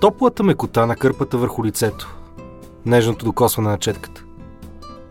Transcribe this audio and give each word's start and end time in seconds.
Топлата 0.00 0.42
мекота 0.42 0.86
на 0.86 0.96
кърпата 0.96 1.38
върху 1.38 1.64
лицето. 1.64 2.16
Нежното 2.86 3.24
докосване 3.24 3.68
на 3.68 3.78
четката. 3.78 4.24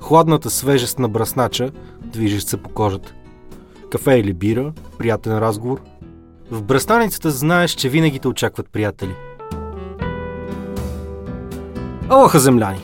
Хладната 0.02 0.50
свежест 0.50 1.00
на 1.00 1.10
браснача, 1.10 1.72
движещ 2.02 2.48
се 2.48 2.58
по 2.58 2.70
кожата. 2.70 3.14
Кафе 3.92 4.12
или 4.12 4.34
бира, 4.34 4.74
приятен 4.98 5.38
разговор. 5.40 5.82
В 6.52 6.64
бръснаницата 6.64 7.32
знаеш, 7.32 7.72
че 7.72 7.90
винаги 7.90 8.20
те 8.20 8.28
очакват 8.28 8.70
приятели. 8.70 9.16
Алоха, 12.10 12.40
земляни! 12.40 12.82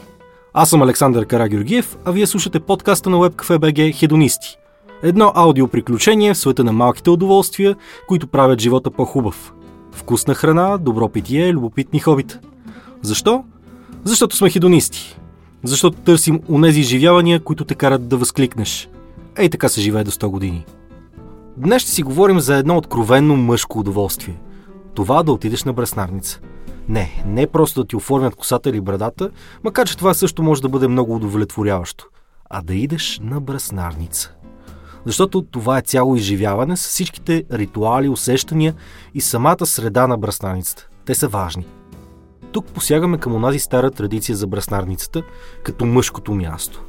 Аз 0.54 0.70
съм 0.70 0.82
Александър 0.82 1.26
Карагюргиев, 1.26 1.98
а 2.06 2.12
вие 2.12 2.28
слушате 2.28 2.60
подкаста 2.60 3.10
на 3.10 3.18
WebCafe.bg 3.18 4.00
Хедонисти. 4.00 4.58
Едно 5.04 5.32
аудиоприключение 5.36 6.34
в 6.34 6.38
света 6.38 6.64
на 6.64 6.72
малките 6.72 7.10
удоволствия, 7.10 7.76
които 8.08 8.28
правят 8.28 8.60
живота 8.60 8.92
по-хубав. 8.92 9.54
Вкусна 9.92 10.36
храна, 10.36 10.78
добро 10.78 11.10
питие, 11.10 11.54
любопитни 11.54 12.00
хобита. 12.00 12.40
Защо? 13.02 13.44
Защото 14.04 14.36
сме 14.36 14.50
хедонисти. 14.50 15.20
Защото 15.64 15.98
търсим 15.98 16.40
унези 16.50 16.80
изживявания, 16.80 17.44
които 17.44 17.66
те 17.66 17.76
карат 17.76 18.08
да 18.08 18.18
възкликнеш. 18.18 18.90
Ей 19.38 19.50
така 19.50 19.70
се 19.70 19.82
живее 19.82 20.04
до 20.04 20.12
100 20.12 20.28
години. 20.28 20.66
Днес 21.58 21.82
ще 21.82 21.92
си 21.92 22.04
говорим 22.04 22.40
за 22.40 22.56
едно 22.56 22.78
откровенно 22.78 23.36
мъжко 23.36 23.80
удоволствие. 23.80 24.42
Това 24.94 25.24
да 25.24 25.32
отидеш 25.32 25.64
на 25.64 25.74
браснарница. 25.74 26.40
Не, 26.88 27.24
не 27.26 27.48
просто 27.48 27.82
да 27.82 27.88
ти 27.88 27.96
оформят 27.96 28.36
косата 28.36 28.70
или 28.70 28.82
брадата, 28.82 29.30
макар 29.64 29.88
че 29.88 29.98
това 29.98 30.14
също 30.14 30.44
може 30.44 30.62
да 30.62 30.70
бъде 30.70 30.88
много 30.88 31.16
удовлетворяващо, 31.16 32.06
а 32.50 32.62
да 32.62 32.74
идеш 32.76 33.20
на 33.24 33.42
браснарница. 33.42 34.34
Защото 35.06 35.42
това 35.42 35.78
е 35.78 35.82
цяло 35.82 36.16
изживяване 36.16 36.78
с 36.78 36.88
всичките 36.88 37.44
ритуали, 37.52 38.10
усещания 38.10 38.76
и 39.14 39.22
самата 39.22 39.66
среда 39.66 40.08
на 40.08 40.18
браснарницата. 40.18 40.88
Те 41.06 41.16
са 41.16 41.28
важни. 41.28 41.66
Тук 42.52 42.66
посягаме 42.66 43.18
към 43.18 43.36
онази 43.36 43.60
стара 43.60 43.92
традиция 43.92 44.36
за 44.36 44.48
браснарницата, 44.48 45.24
като 45.64 45.86
мъжкото 45.86 46.34
място. 46.34 46.84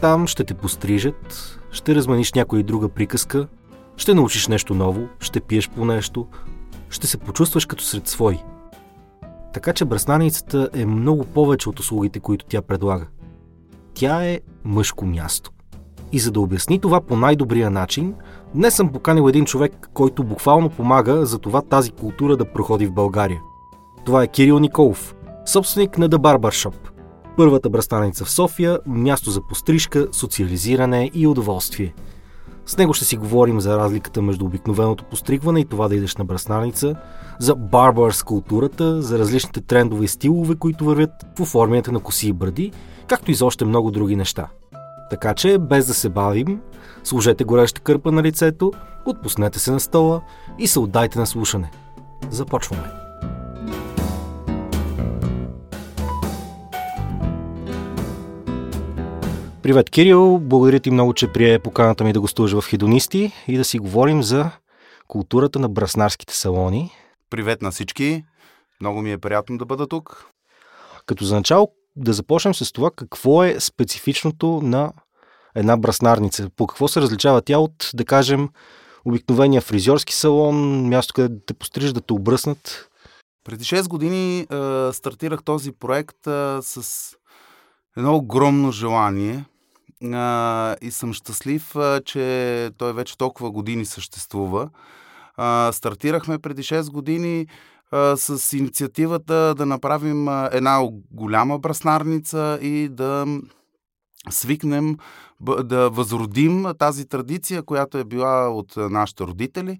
Там 0.00 0.26
ще 0.26 0.44
те 0.44 0.54
пострижат, 0.54 1.58
ще 1.70 1.94
разманиш 1.94 2.32
някоя 2.32 2.64
друга 2.64 2.88
приказка, 2.88 3.48
ще 3.96 4.14
научиш 4.14 4.48
нещо 4.48 4.74
ново, 4.74 5.08
ще 5.20 5.40
пиеш 5.40 5.70
по 5.70 5.84
нещо, 5.84 6.26
ще 6.90 7.06
се 7.06 7.18
почувстваш 7.18 7.66
като 7.66 7.84
сред 7.84 8.08
свои. 8.08 8.38
Така 9.52 9.72
че 9.72 9.84
браснаницата 9.84 10.70
е 10.74 10.86
много 10.86 11.24
повече 11.24 11.68
от 11.68 11.80
услугите, 11.80 12.20
които 12.20 12.46
тя 12.46 12.62
предлага. 12.62 13.06
Тя 13.94 14.24
е 14.24 14.40
мъжко 14.64 15.06
място. 15.06 15.50
И 16.16 16.18
за 16.18 16.30
да 16.30 16.40
обясни 16.40 16.78
това 16.78 17.00
по 17.00 17.16
най-добрия 17.16 17.70
начин, 17.70 18.14
днес 18.54 18.74
съм 18.74 18.92
поканил 18.92 19.28
един 19.28 19.44
човек, 19.44 19.90
който 19.94 20.24
буквално 20.24 20.70
помага 20.70 21.26
за 21.26 21.38
това 21.38 21.62
тази 21.62 21.90
култура 21.90 22.36
да 22.36 22.52
проходи 22.52 22.86
в 22.86 22.92
България. 22.92 23.40
Това 24.04 24.22
е 24.22 24.26
Кирил 24.26 24.58
Николов, 24.58 25.14
собственик 25.46 25.98
на 25.98 26.08
The 26.08 26.16
Barber 26.16 26.68
Shop. 26.68 26.74
Първата 27.36 27.70
бръстаница 27.70 28.24
в 28.24 28.30
София, 28.30 28.78
място 28.86 29.30
за 29.30 29.40
пострижка, 29.48 30.08
социализиране 30.12 31.10
и 31.14 31.26
удоволствие. 31.26 31.94
С 32.66 32.76
него 32.78 32.94
ще 32.94 33.04
си 33.04 33.16
говорим 33.16 33.60
за 33.60 33.78
разликата 33.78 34.22
между 34.22 34.44
обикновеното 34.44 35.04
постригване 35.04 35.60
и 35.60 35.64
това 35.64 35.88
да 35.88 35.96
идеш 35.96 36.16
на 36.16 36.24
бръснаница, 36.24 36.94
за 37.38 37.54
барбърс 37.54 38.22
културата, 38.22 39.02
за 39.02 39.18
различните 39.18 39.60
трендове 39.60 40.04
и 40.04 40.08
стилове, 40.08 40.54
които 40.54 40.84
вървят 40.84 41.10
в 41.38 41.40
оформянето 41.40 41.92
на 41.92 42.00
коси 42.00 42.28
и 42.28 42.32
бради, 42.32 42.72
както 43.06 43.30
и 43.30 43.34
за 43.34 43.46
още 43.46 43.64
много 43.64 43.90
други 43.90 44.16
неща. 44.16 44.48
Така 45.10 45.34
че, 45.34 45.58
без 45.58 45.86
да 45.86 45.94
се 45.94 46.08
бавим, 46.08 46.60
служете 47.04 47.44
гореща 47.44 47.80
кърпа 47.80 48.12
на 48.12 48.22
лицето, 48.22 48.72
отпуснете 49.06 49.58
се 49.58 49.70
на 49.70 49.80
стола 49.80 50.22
и 50.58 50.66
се 50.66 50.78
отдайте 50.78 51.18
на 51.18 51.26
слушане. 51.26 51.70
Започваме. 52.30 52.82
Привет, 59.62 59.90
Кирил! 59.90 60.38
Благодаря 60.38 60.80
ти 60.80 60.90
много, 60.90 61.14
че 61.14 61.32
прие 61.32 61.58
поканата 61.58 62.04
ми 62.04 62.12
да 62.12 62.20
гостуваш 62.20 62.52
в 62.52 62.70
Хедонисти 62.70 63.32
и 63.48 63.56
да 63.56 63.64
си 63.64 63.78
говорим 63.78 64.22
за 64.22 64.50
културата 65.08 65.58
на 65.58 65.68
браснарските 65.68 66.36
салони. 66.36 66.90
Привет 67.30 67.62
на 67.62 67.70
всички! 67.70 68.24
Много 68.80 69.02
ми 69.02 69.12
е 69.12 69.18
приятно 69.18 69.58
да 69.58 69.64
бъда 69.64 69.86
тук. 69.86 70.26
Като 71.06 71.24
за 71.24 71.34
начало 71.34 71.68
да 71.96 72.12
започнем 72.12 72.54
с 72.54 72.72
това 72.72 72.90
какво 72.90 73.44
е 73.44 73.60
специфичното 73.60 74.60
на 74.62 74.92
една 75.54 75.76
браснарница. 75.76 76.50
По 76.56 76.66
какво 76.66 76.88
се 76.88 77.00
различава 77.00 77.42
тя 77.42 77.58
от, 77.58 77.90
да 77.94 78.04
кажем, 78.04 78.48
обикновения 79.04 79.60
фризьорски 79.60 80.14
салон, 80.14 80.88
място, 80.88 81.14
където 81.14 81.40
те 81.46 81.54
пострижат, 81.54 81.94
да 81.94 82.00
те 82.00 82.12
обръснат? 82.12 82.88
Преди 83.44 83.64
6 83.64 83.88
години 83.88 84.40
е, 84.40 84.46
стартирах 84.92 85.42
този 85.42 85.72
проект 85.72 86.26
е, 86.26 86.58
с 86.62 87.12
едно 87.96 88.16
огромно 88.16 88.72
желание 88.72 89.34
е, 89.34 89.44
и 90.80 90.90
съм 90.90 91.12
щастлив, 91.12 91.76
е, 91.76 92.00
че 92.04 92.70
той 92.78 92.92
вече 92.92 93.18
толкова 93.18 93.50
години 93.50 93.84
съществува. 93.84 94.62
Е, 94.62 95.72
стартирахме 95.72 96.38
преди 96.38 96.62
6 96.62 96.90
години 96.90 97.46
а, 97.90 98.16
с 98.16 98.56
инициативата 98.56 99.54
да 99.54 99.66
направим 99.66 100.28
а, 100.28 100.50
една 100.52 100.80
голяма 101.10 101.58
браснарница 101.58 102.58
и 102.62 102.88
да 102.88 103.26
свикнем 104.30 104.96
да 105.64 105.90
възродим 105.90 106.66
тази 106.78 107.08
традиция, 107.08 107.62
която 107.62 107.98
е 107.98 108.04
била 108.04 108.48
от 108.48 108.76
нашите 108.76 109.24
родители, 109.24 109.78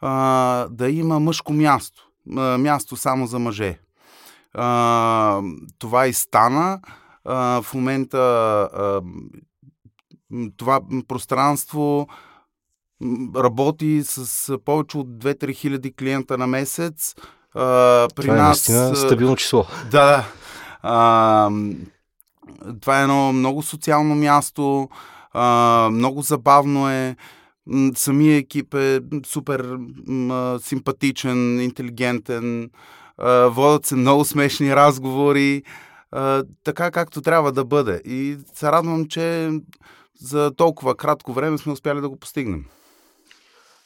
а, 0.00 0.68
да 0.70 0.90
има 0.90 1.20
мъжко 1.20 1.52
място. 1.52 2.08
Място 2.58 2.96
само 2.96 3.26
за 3.26 3.38
мъже. 3.38 3.78
А, 4.54 5.42
това 5.78 6.06
и 6.06 6.12
стана. 6.12 6.80
А, 7.24 7.62
в 7.62 7.74
момента 7.74 8.18
а, 8.72 9.00
това 10.56 10.80
пространство 11.08 12.08
работи 13.36 14.02
с 14.04 14.58
повече 14.64 14.98
от 14.98 15.06
2-3 15.06 15.54
хиляди 15.54 15.92
клиента 15.92 16.38
на 16.38 16.46
месец. 16.46 17.14
А, 17.54 18.08
при 18.16 18.22
това 18.22 18.34
е 18.34 18.38
нас. 18.38 18.68
Е 18.68 18.94
стабилно 18.94 19.36
число. 19.36 19.66
Да, 19.90 20.06
да. 20.06 20.24
А, 20.82 21.50
това 22.80 23.00
е 23.00 23.02
едно 23.02 23.32
много 23.32 23.62
социално 23.62 24.14
място, 24.14 24.88
а, 25.32 25.88
много 25.92 26.22
забавно 26.22 26.90
е. 26.90 27.16
Самия 27.94 28.36
екип 28.36 28.74
е 28.74 29.00
супер 29.26 29.76
м, 30.06 30.58
симпатичен, 30.62 31.60
интелигентен, 31.60 32.70
а, 33.18 33.46
водят 33.46 33.86
се 33.86 33.96
много 33.96 34.24
смешни 34.24 34.76
разговори, 34.76 35.62
а, 36.12 36.44
така 36.64 36.90
както 36.90 37.22
трябва 37.22 37.52
да 37.52 37.64
бъде. 37.64 38.02
И 38.04 38.38
се 38.54 38.72
радвам, 38.72 39.06
че 39.06 39.50
за 40.20 40.50
толкова 40.56 40.94
кратко 40.94 41.32
време 41.32 41.58
сме 41.58 41.72
успяли 41.72 42.00
да 42.00 42.08
го 42.08 42.16
постигнем. 42.16 42.64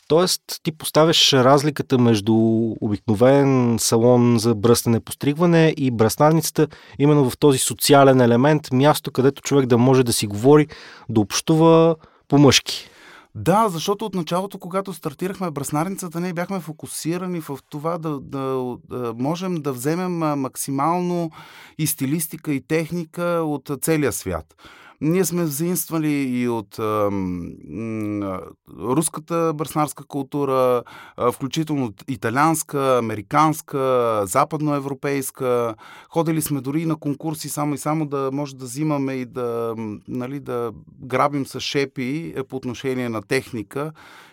Тоест, 0.09 0.43
ти 0.63 0.73
поставяш 0.73 1.33
разликата 1.33 1.99
между 1.99 2.35
обикновен 2.81 3.77
салон 3.81 4.39
за 4.39 4.55
бръснене, 4.55 5.01
постригване 5.01 5.75
и 5.77 5.91
бръснарницата 5.91 6.69
именно 6.99 7.31
в 7.31 7.39
този 7.39 7.59
социален 7.59 8.21
елемент, 8.21 8.73
място, 8.73 9.13
където 9.13 9.43
човек 9.43 9.67
да 9.67 9.79
може 9.79 10.05
да 10.05 10.13
си 10.13 10.27
говори, 10.27 10.67
да 11.09 11.21
общува 11.21 11.97
по-мъжки. 12.29 12.91
Да, 13.35 13.69
защото 13.69 14.05
от 14.07 14.15
началото, 14.15 14.59
когато 14.59 14.93
стартирахме 14.93 15.51
браснарницата, 15.51 16.21
ние 16.21 16.33
бяхме 16.33 16.61
фокусирани 16.61 17.41
в 17.41 17.59
това 17.71 17.99
да, 17.99 18.21
да, 18.21 18.77
да 18.89 19.15
можем 19.17 19.55
да 19.55 19.73
вземем 19.73 20.13
максимално 20.19 21.31
и 21.79 21.87
стилистика, 21.87 22.53
и 22.53 22.61
техника 22.61 23.23
от 23.45 23.71
целия 23.81 24.13
свят. 24.13 24.55
Ние 25.01 25.25
сме 25.25 25.47
заимствали 25.47 26.13
и 26.13 26.49
от 26.49 26.79
а, 26.79 27.11
м, 27.11 28.41
руската 28.79 29.53
бърснарска 29.55 30.05
култура, 30.05 30.83
а, 31.17 31.33
включително 31.33 31.93
италианска, 32.09 32.99
американска, 32.99 34.23
западноевропейска. 34.27 35.75
Ходили 36.11 36.43
сме 36.43 36.61
дори 36.61 36.87
на 36.87 36.97
конкурси 36.97 37.49
само 37.49 37.75
и 37.75 37.79
само 37.79 38.07
да 38.07 38.31
може 38.33 38.57
да 38.57 38.65
взимаме 38.65 39.13
и 39.13 39.25
да, 39.25 39.75
нали, 40.09 40.41
да 40.41 40.73
грабим 41.03 41.47
с 41.47 41.61
шепи 41.61 42.33
е, 42.37 42.43
по 42.45 42.57
отношение 42.57 43.09
на 43.09 43.23
техника 43.23 43.93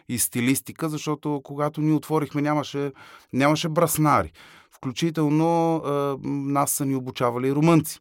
и 0.09 0.19
стилистика, 0.19 0.89
защото 0.89 1.41
когато 1.43 1.81
ни 1.81 1.93
отворихме 1.93 2.41
нямаше, 2.41 2.91
нямаше 3.33 3.69
браснари. 3.69 4.31
Включително 4.71 5.75
а, 5.75 6.17
нас 6.23 6.71
са 6.71 6.85
ни 6.85 6.95
обучавали 6.95 7.51
румънци 7.51 7.99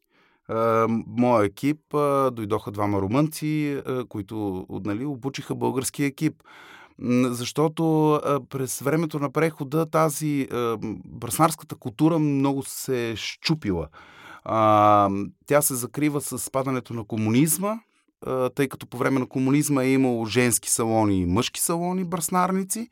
моя 1.06 1.44
екип 1.44 1.80
дойдоха 2.32 2.70
двама 2.70 3.00
румънци, 3.00 3.82
които 4.08 4.66
нали, 4.84 5.04
обучиха 5.04 5.54
български 5.54 6.04
екип. 6.04 6.42
Защото 7.22 8.20
през 8.50 8.80
времето 8.80 9.18
на 9.18 9.32
прехода 9.32 9.90
тази 9.90 10.48
браснарската 11.04 11.76
култура 11.76 12.18
много 12.18 12.62
се 12.62 13.10
е 13.10 13.16
щупила. 13.16 13.88
Тя 15.46 15.62
се 15.62 15.74
закрива 15.74 16.20
с 16.20 16.50
падането 16.50 16.94
на 16.94 17.04
комунизма, 17.04 17.74
тъй 18.54 18.68
като 18.68 18.86
по 18.86 18.96
време 18.96 19.20
на 19.20 19.26
комунизма 19.26 19.84
е 19.84 19.92
имало 19.92 20.26
женски 20.26 20.70
салони 20.70 21.20
и 21.20 21.26
мъжки 21.26 21.60
салони, 21.60 22.04
браснарници. 22.04 22.88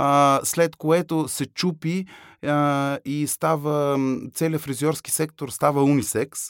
А, 0.00 0.40
след 0.44 0.76
което 0.76 1.28
се 1.28 1.46
чупи 1.46 2.04
а, 2.46 2.98
и 3.04 3.26
става 3.26 3.98
целият 4.34 4.62
фризьорски 4.62 5.10
сектор 5.10 5.48
става 5.48 5.82
унисекс. 5.82 6.40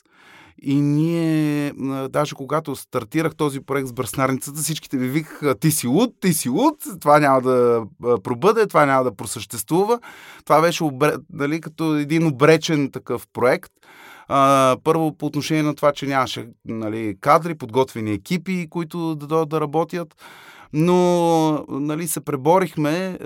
И 0.63 0.81
ние, 0.81 1.73
даже 2.11 2.35
когато 2.35 2.77
стартирах 2.77 3.35
този 3.37 3.61
проект 3.61 3.89
с 3.89 3.93
бръснарницата, 3.93 4.61
всичките 4.61 4.97
ми 4.97 5.09
викаха, 5.09 5.55
ти 5.55 5.71
си 5.71 5.87
луд, 5.87 6.15
ти 6.21 6.33
си 6.33 6.49
луд, 6.49 6.75
това 7.01 7.19
няма 7.19 7.41
да 7.41 7.83
пробъде, 8.23 8.67
това 8.67 8.87
няма 8.87 9.05
да 9.05 9.17
просъществува. 9.17 10.01
Това 10.45 10.61
беше 10.61 10.85
обре... 10.85 11.13
нали, 11.33 11.61
като 11.61 11.97
един 11.97 12.27
обречен 12.27 12.91
такъв 12.91 13.27
проект. 13.33 13.73
А, 14.29 14.77
първо 14.85 15.17
по 15.17 15.27
отношение 15.27 15.63
на 15.63 15.75
това, 15.75 15.93
че 15.93 16.07
нямаше 16.07 16.49
нали, 16.65 17.17
кадри, 17.21 17.55
подготвени 17.55 18.13
екипи, 18.13 18.67
които 18.71 19.15
да 19.15 19.27
дойдат 19.27 19.49
да 19.49 19.61
работят. 19.61 20.15
Но 20.73 21.65
нали, 21.69 22.09
се 22.09 22.21
преборихме, 22.21 23.19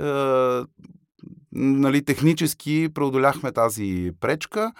нали, 1.53 2.05
технически 2.05 2.89
преодоляхме 2.95 3.53
тази 3.53 4.11
пречка. 4.21 4.73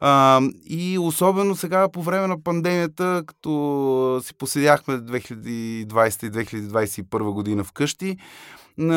А, 0.00 0.40
и 0.64 0.98
особено 0.98 1.56
сега 1.56 1.88
по 1.88 2.02
време 2.02 2.26
на 2.26 2.42
пандемията, 2.42 3.22
като 3.26 4.20
си 4.24 4.34
поседяхме 4.34 4.94
2020 4.94 5.84
и 5.84 5.86
2021 5.86 7.32
година 7.32 7.64
вкъщи, 7.64 8.16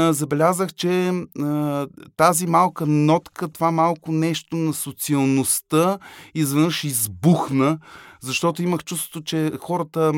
забелязах, 0.09 0.73
че 0.73 1.11
а, 1.39 1.87
тази 2.17 2.47
малка 2.47 2.85
нотка, 2.85 3.47
това 3.47 3.71
малко 3.71 4.11
нещо 4.11 4.55
на 4.55 4.73
социалността 4.73 5.97
изведнъж 6.35 6.83
избухна, 6.83 7.79
защото 8.21 8.63
имах 8.63 8.83
чувството, 8.83 9.21
че 9.21 9.51
хората 9.59 10.13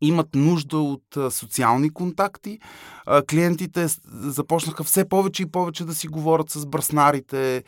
имат 0.00 0.34
нужда 0.34 0.78
от 0.78 1.18
социални 1.30 1.90
контакти. 1.90 2.58
Клиентите 3.30 3.86
започнаха 4.12 4.84
все 4.84 5.08
повече 5.08 5.42
и 5.42 5.46
повече 5.46 5.84
да 5.84 5.94
си 5.94 6.08
говорят 6.08 6.50
с 6.50 6.66
бръснарите, 6.66 7.64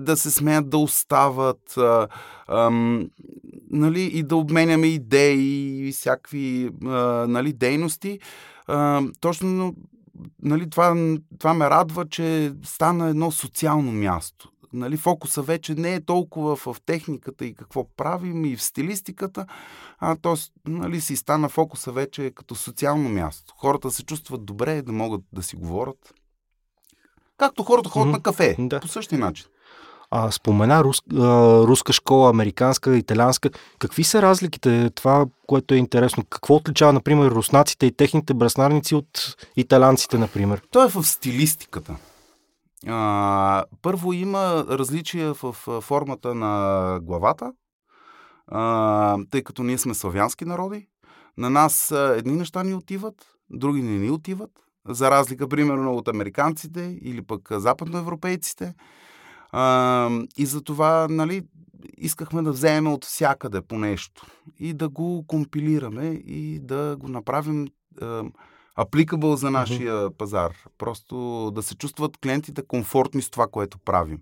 да 0.00 0.16
се 0.16 0.30
смеят 0.30 0.70
да 0.70 0.78
остават 0.78 1.78
нали, 3.70 4.02
и 4.02 4.22
да 4.22 4.36
обменяме 4.36 4.86
идеи 4.86 5.88
и 5.88 5.92
всякакви 5.92 6.70
нали, 7.28 7.52
дейности. 7.52 8.18
Точно 9.20 9.74
нали, 10.42 10.70
това, 10.70 11.16
това 11.38 11.54
ме 11.54 11.70
радва, 11.70 12.08
че 12.08 12.52
стана 12.64 13.08
едно 13.08 13.30
социално 13.30 13.92
място 13.92 14.48
нали, 14.72 14.96
фокуса 14.96 15.42
вече 15.42 15.74
не 15.74 15.94
е 15.94 16.04
толкова 16.04 16.56
в 16.56 16.76
техниката 16.86 17.46
и 17.46 17.54
какво 17.54 17.86
правим 17.96 18.44
и 18.44 18.56
в 18.56 18.62
стилистиката, 18.62 19.46
а 19.98 20.16
то 20.16 20.36
нали, 20.66 21.00
си 21.00 21.16
стана 21.16 21.48
фокуса 21.48 21.92
вече 21.92 22.32
като 22.34 22.54
социално 22.54 23.08
място. 23.08 23.54
Хората 23.56 23.90
се 23.90 24.04
чувстват 24.04 24.44
добре 24.44 24.82
да 24.82 24.92
могат 24.92 25.20
да 25.32 25.42
си 25.42 25.56
говорят. 25.56 26.14
Както 27.36 27.62
хората 27.62 27.88
ходят 27.88 28.08
mm-hmm. 28.08 28.16
на 28.16 28.22
кафе, 28.22 28.56
да. 28.58 28.80
по 28.80 28.88
същия 28.88 29.18
начин. 29.18 29.46
А, 30.10 30.30
спомена 30.30 30.84
рус, 30.84 31.02
а, 31.12 31.16
руска 31.62 31.92
школа, 31.92 32.30
американска, 32.30 32.96
италианска. 32.96 33.50
Какви 33.78 34.04
са 34.04 34.22
разликите? 34.22 34.90
Това, 34.90 35.26
което 35.46 35.74
е 35.74 35.76
интересно. 35.76 36.24
Какво 36.30 36.54
отличава, 36.54 36.92
например, 36.92 37.30
руснаците 37.30 37.86
и 37.86 37.92
техните 37.92 38.34
браснарници 38.34 38.94
от 38.94 39.36
италянците, 39.56 40.18
например? 40.18 40.62
То 40.70 40.84
е 40.84 40.88
в 40.88 41.04
стилистиката. 41.04 41.96
А, 42.86 43.64
първо 43.82 44.12
има 44.12 44.64
различия 44.68 45.34
в 45.34 45.52
формата 45.80 46.34
на 46.34 47.00
главата, 47.02 47.52
а, 48.46 49.18
тъй 49.30 49.42
като 49.42 49.62
ние 49.62 49.78
сме 49.78 49.94
славянски 49.94 50.44
народи. 50.44 50.88
На 51.36 51.50
нас 51.50 51.90
едни 51.90 52.32
неща 52.32 52.62
ни 52.62 52.74
отиват, 52.74 53.14
други 53.50 53.82
не 53.82 53.98
ни 53.98 54.10
отиват. 54.10 54.50
За 54.88 55.10
разлика, 55.10 55.48
примерно, 55.48 55.96
от 55.96 56.08
американците 56.08 56.98
или 57.02 57.22
пък 57.22 57.48
западноевропейците. 57.50 58.74
А, 59.52 60.10
и 60.36 60.46
за 60.46 60.62
това, 60.62 61.06
нали, 61.10 61.42
искахме 61.98 62.42
да 62.42 62.52
вземем 62.52 62.92
от 62.92 63.04
всякъде 63.04 63.60
по 63.60 63.78
нещо 63.78 64.26
и 64.58 64.74
да 64.74 64.88
го 64.88 65.24
компилираме 65.26 66.06
и 66.06 66.60
да 66.62 66.96
го 66.96 67.08
направим 67.08 67.66
applicable 68.78 69.34
за 69.34 69.50
нашия 69.50 69.94
mm-hmm. 69.94 70.16
пазар. 70.16 70.52
Просто 70.78 71.50
да 71.54 71.62
се 71.62 71.76
чувстват 71.76 72.18
клиентите 72.18 72.62
комфортни 72.68 73.22
с 73.22 73.30
това, 73.30 73.46
което 73.46 73.78
правим. 73.78 74.18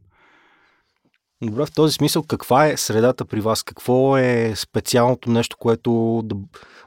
Добре, 1.43 1.67
в 1.67 1.73
този 1.73 1.93
смисъл, 1.93 2.23
каква 2.23 2.67
е 2.67 2.77
средата 2.77 3.25
при 3.25 3.41
вас? 3.41 3.63
Какво 3.63 4.17
е 4.17 4.53
специалното 4.57 5.31
нещо, 5.31 5.57
което 5.57 5.91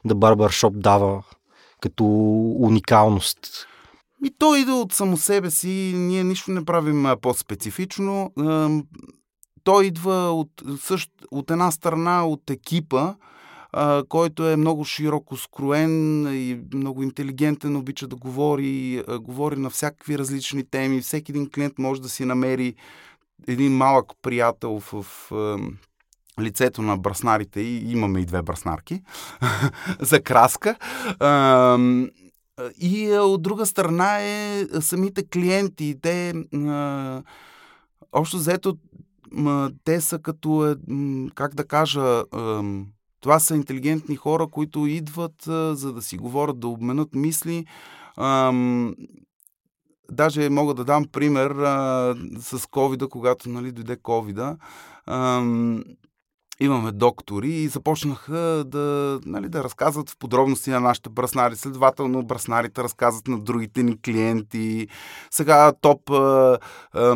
The 0.06 0.14
Barbershop 0.14 0.70
дава 0.70 1.22
като 1.80 2.04
уникалност? 2.58 3.66
И 4.24 4.34
то 4.38 4.54
идва 4.54 4.74
от 4.74 4.92
само 4.92 5.16
себе 5.16 5.50
си. 5.50 5.92
Ние 5.96 6.24
нищо 6.24 6.50
не 6.50 6.64
правим 6.64 7.06
по-специфично. 7.22 8.32
То 9.64 9.82
идва 9.82 10.30
от, 10.32 10.50
също, 10.80 11.12
от 11.30 11.50
една 11.50 11.70
страна 11.70 12.26
от 12.26 12.50
екипа, 12.50 13.14
а, 13.72 14.04
който 14.08 14.48
е 14.48 14.56
много 14.56 14.84
широко 14.84 15.36
скроен 15.36 16.26
и 16.34 16.60
много 16.74 17.02
интелигентен, 17.02 17.76
обича 17.76 18.08
да 18.08 18.16
говори, 18.16 19.02
а, 19.08 19.18
говори 19.18 19.56
на 19.56 19.70
всякакви 19.70 20.18
различни 20.18 20.64
теми. 20.64 21.00
Всеки 21.00 21.32
един 21.32 21.50
клиент 21.50 21.78
може 21.78 22.02
да 22.02 22.08
си 22.08 22.24
намери 22.24 22.74
един 23.48 23.76
малък 23.76 24.12
приятел 24.22 24.80
в, 24.80 25.02
в 25.02 25.30
лицето 26.40 26.82
на 26.82 26.96
браснарите 26.96 27.60
и 27.60 27.92
имаме 27.92 28.20
и 28.20 28.26
две 28.26 28.42
браснарки 28.42 29.02
за 30.00 30.22
краска. 30.22 30.76
И 32.78 33.12
от 33.12 33.42
друга 33.42 33.66
страна 33.66 34.18
е 34.20 34.66
самите 34.80 35.26
клиенти. 35.26 35.96
Те, 36.02 36.34
общо 38.12 38.36
взето, 38.36 38.76
те 39.84 40.00
са 40.00 40.18
като, 40.18 40.76
как 41.34 41.54
да 41.54 41.64
кажа, 41.64 42.22
това 43.20 43.38
са 43.38 43.56
интелигентни 43.56 44.16
хора, 44.16 44.46
които 44.46 44.86
идват 44.86 45.46
а, 45.46 45.76
за 45.76 45.92
да 45.92 46.02
си 46.02 46.16
говорят, 46.16 46.60
да 46.60 46.68
обменят 46.68 47.14
мисли. 47.14 47.66
Ам, 48.16 48.94
даже 50.12 50.50
мога 50.50 50.74
да 50.74 50.84
дам 50.84 51.04
пример 51.12 51.50
а, 51.50 52.14
с 52.38 52.58
covid 52.58 53.08
когато 53.08 53.48
нали, 53.48 53.72
дойде 53.72 53.96
covid 53.96 54.56
имаме 56.60 56.92
доктори 56.92 57.48
и 57.48 57.68
започнаха 57.68 58.64
да, 58.66 59.20
нали, 59.26 59.48
да 59.48 59.64
разказват 59.64 60.10
в 60.10 60.16
подробности 60.18 60.70
на 60.70 60.80
нашите 60.80 61.10
браснари. 61.10 61.56
Следователно, 61.56 62.22
браснарите 62.22 62.82
разказват 62.82 63.28
на 63.28 63.38
другите 63.38 63.82
ни 63.82 64.00
клиенти. 64.00 64.88
Сега 65.30 65.72
топ 65.80 66.10
а, 66.10 66.58
а, 66.92 67.14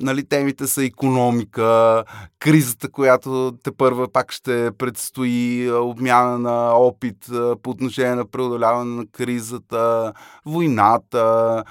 нали, 0.00 0.28
темите 0.28 0.66
са 0.66 0.84
економика, 0.84 2.04
кризата, 2.38 2.90
която 2.90 3.52
те 3.62 3.72
първа 3.72 4.12
пак 4.12 4.32
ще 4.32 4.70
предстои, 4.78 5.70
обмяна 5.72 6.38
на 6.38 6.72
опит 6.72 7.26
по 7.62 7.70
отношение 7.70 8.14
на 8.14 8.26
преодоляване 8.26 8.96
на 8.96 9.06
кризата, 9.06 10.12
войната, 10.46 11.64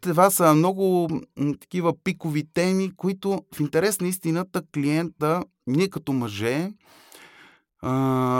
това 0.00 0.30
са 0.30 0.54
много 0.54 1.08
такива 1.60 1.92
пикови 2.04 2.44
теми, 2.54 2.90
които 2.96 3.42
в 3.54 3.60
интерес 3.60 4.00
на 4.00 4.08
истината 4.08 4.62
клиента, 4.74 5.42
ние 5.66 5.88
като 5.88 6.12
мъже, 6.12 6.72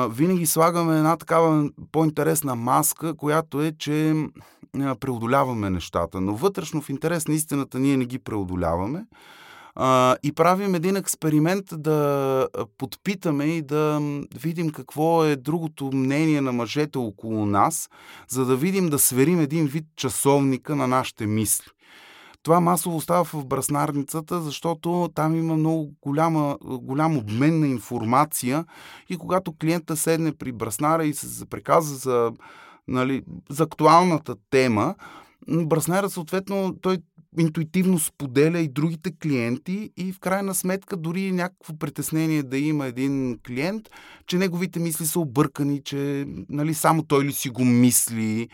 винаги 0.08 0.46
слагаме 0.46 0.96
една 0.96 1.16
такава 1.16 1.70
по-интересна 1.92 2.54
маска, 2.54 3.14
която 3.16 3.62
е, 3.62 3.72
че 3.78 4.26
преодоляваме 5.00 5.70
нещата. 5.70 6.20
Но 6.20 6.34
вътрешно 6.34 6.82
в 6.82 6.88
интерес 6.88 7.28
на 7.28 7.34
истината 7.34 7.78
ние 7.78 7.96
не 7.96 8.04
ги 8.04 8.18
преодоляваме. 8.18 9.06
А, 9.76 10.16
и 10.22 10.32
правим 10.32 10.74
един 10.74 10.96
експеримент 10.96 11.64
да 11.72 12.48
подпитаме 12.78 13.44
и 13.44 13.62
да 13.62 14.00
видим 14.34 14.70
какво 14.70 15.24
е 15.24 15.36
другото 15.36 15.90
мнение 15.92 16.40
на 16.40 16.52
мъжете 16.52 16.98
около 16.98 17.46
нас, 17.46 17.90
за 18.28 18.44
да 18.44 18.56
видим 18.56 18.88
да 18.88 18.98
сверим 18.98 19.40
един 19.40 19.66
вид 19.66 19.84
часовника 19.96 20.76
на 20.76 20.86
нашите 20.86 21.26
мисли. 21.26 21.66
Това 22.42 22.60
масово 22.60 23.00
става 23.00 23.24
в 23.24 23.46
браснарницата, 23.46 24.40
защото 24.40 25.10
там 25.14 25.36
има 25.36 25.56
много 25.56 25.92
голяма, 26.02 26.56
голям 26.62 27.16
обмен 27.16 27.60
на 27.60 27.66
информация 27.66 28.64
и 29.08 29.16
когато 29.16 29.52
клиента 29.52 29.96
седне 29.96 30.32
при 30.32 30.52
браснара 30.52 31.04
и 31.04 31.14
се 31.14 31.26
запреказва 31.26 31.96
за, 31.96 32.32
нали, 32.88 33.22
за 33.50 33.62
актуалната 33.62 34.34
тема, 34.50 34.94
браснарът 35.48 36.12
съответно 36.12 36.76
той 36.80 36.98
интуитивно 37.38 37.98
споделя 37.98 38.58
и 38.58 38.68
другите 38.68 39.12
клиенти 39.22 39.90
и 39.96 40.12
в 40.12 40.18
крайна 40.18 40.54
сметка 40.54 40.96
дори 40.96 41.32
някакво 41.32 41.76
притеснение 41.78 42.42
да 42.42 42.58
има 42.58 42.86
един 42.86 43.38
клиент, 43.46 43.88
че 44.26 44.36
неговите 44.36 44.80
мисли 44.80 45.06
са 45.06 45.20
объркани, 45.20 45.82
че 45.84 46.26
нали, 46.48 46.74
само 46.74 47.02
той 47.02 47.24
ли 47.24 47.32
си 47.32 47.48
го 47.48 47.64
мисли. 47.64 48.48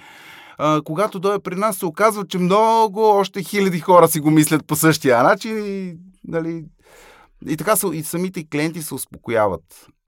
А, 0.58 0.82
когато 0.84 1.20
дойде 1.20 1.42
при 1.42 1.54
нас 1.54 1.76
се 1.76 1.87
оказва, 1.87 2.26
че 2.26 2.38
много, 2.38 3.00
още 3.00 3.42
хиляди 3.42 3.80
хора 3.80 4.08
си 4.08 4.20
го 4.20 4.30
мислят 4.30 4.66
по 4.66 4.76
същия 4.76 5.22
начин 5.22 5.66
и, 5.66 5.96
нали, 6.25 6.64
и 7.49 7.56
така 7.56 7.76
са, 7.76 7.90
и 7.94 8.02
самите 8.02 8.44
клиенти 8.44 8.82
се 8.82 8.94
успокояват. 8.94 9.62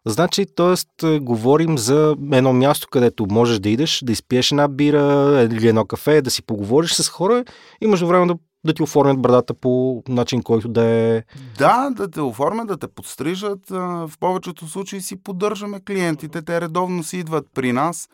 Значи, 0.07 0.47
т.е. 0.57 1.19
говорим 1.19 1.79
за 1.79 2.17
едно 2.33 2.53
място, 2.53 2.89
където 2.91 3.27
можеш 3.31 3.59
да 3.59 3.69
идеш, 3.69 4.03
да 4.05 4.13
изпиеш 4.13 4.51
една 4.51 4.69
бира 4.69 5.49
или 5.53 5.69
едно 5.69 5.85
кафе, 5.85 6.23
да 6.23 6.31
си 6.31 6.43
поговориш 6.43 6.93
с 6.93 7.09
хора 7.09 7.45
и 7.81 7.87
между 7.87 8.07
време 8.07 8.27
да, 8.27 8.35
да 8.65 8.75
ти 8.75 8.83
оформят 8.83 9.23
брадата 9.23 9.55
по 9.55 10.03
начин, 10.09 10.43
който 10.43 10.69
да 10.69 10.85
е... 10.85 11.23
Да, 11.59 11.91
да 11.91 12.11
те 12.11 12.21
оформят, 12.21 12.69
да 12.69 12.77
те 12.77 12.89
подстрижат. 12.89 13.71
В 13.71 14.13
повечето 14.21 14.69
случаи 14.69 15.01
си 15.01 15.23
поддържаме 15.23 15.81
клиентите. 15.81 16.43
Те 16.43 16.61
редовно 16.61 17.03
си 17.03 17.17
идват 17.17 17.47
при 17.55 17.73
нас. 17.73 18.09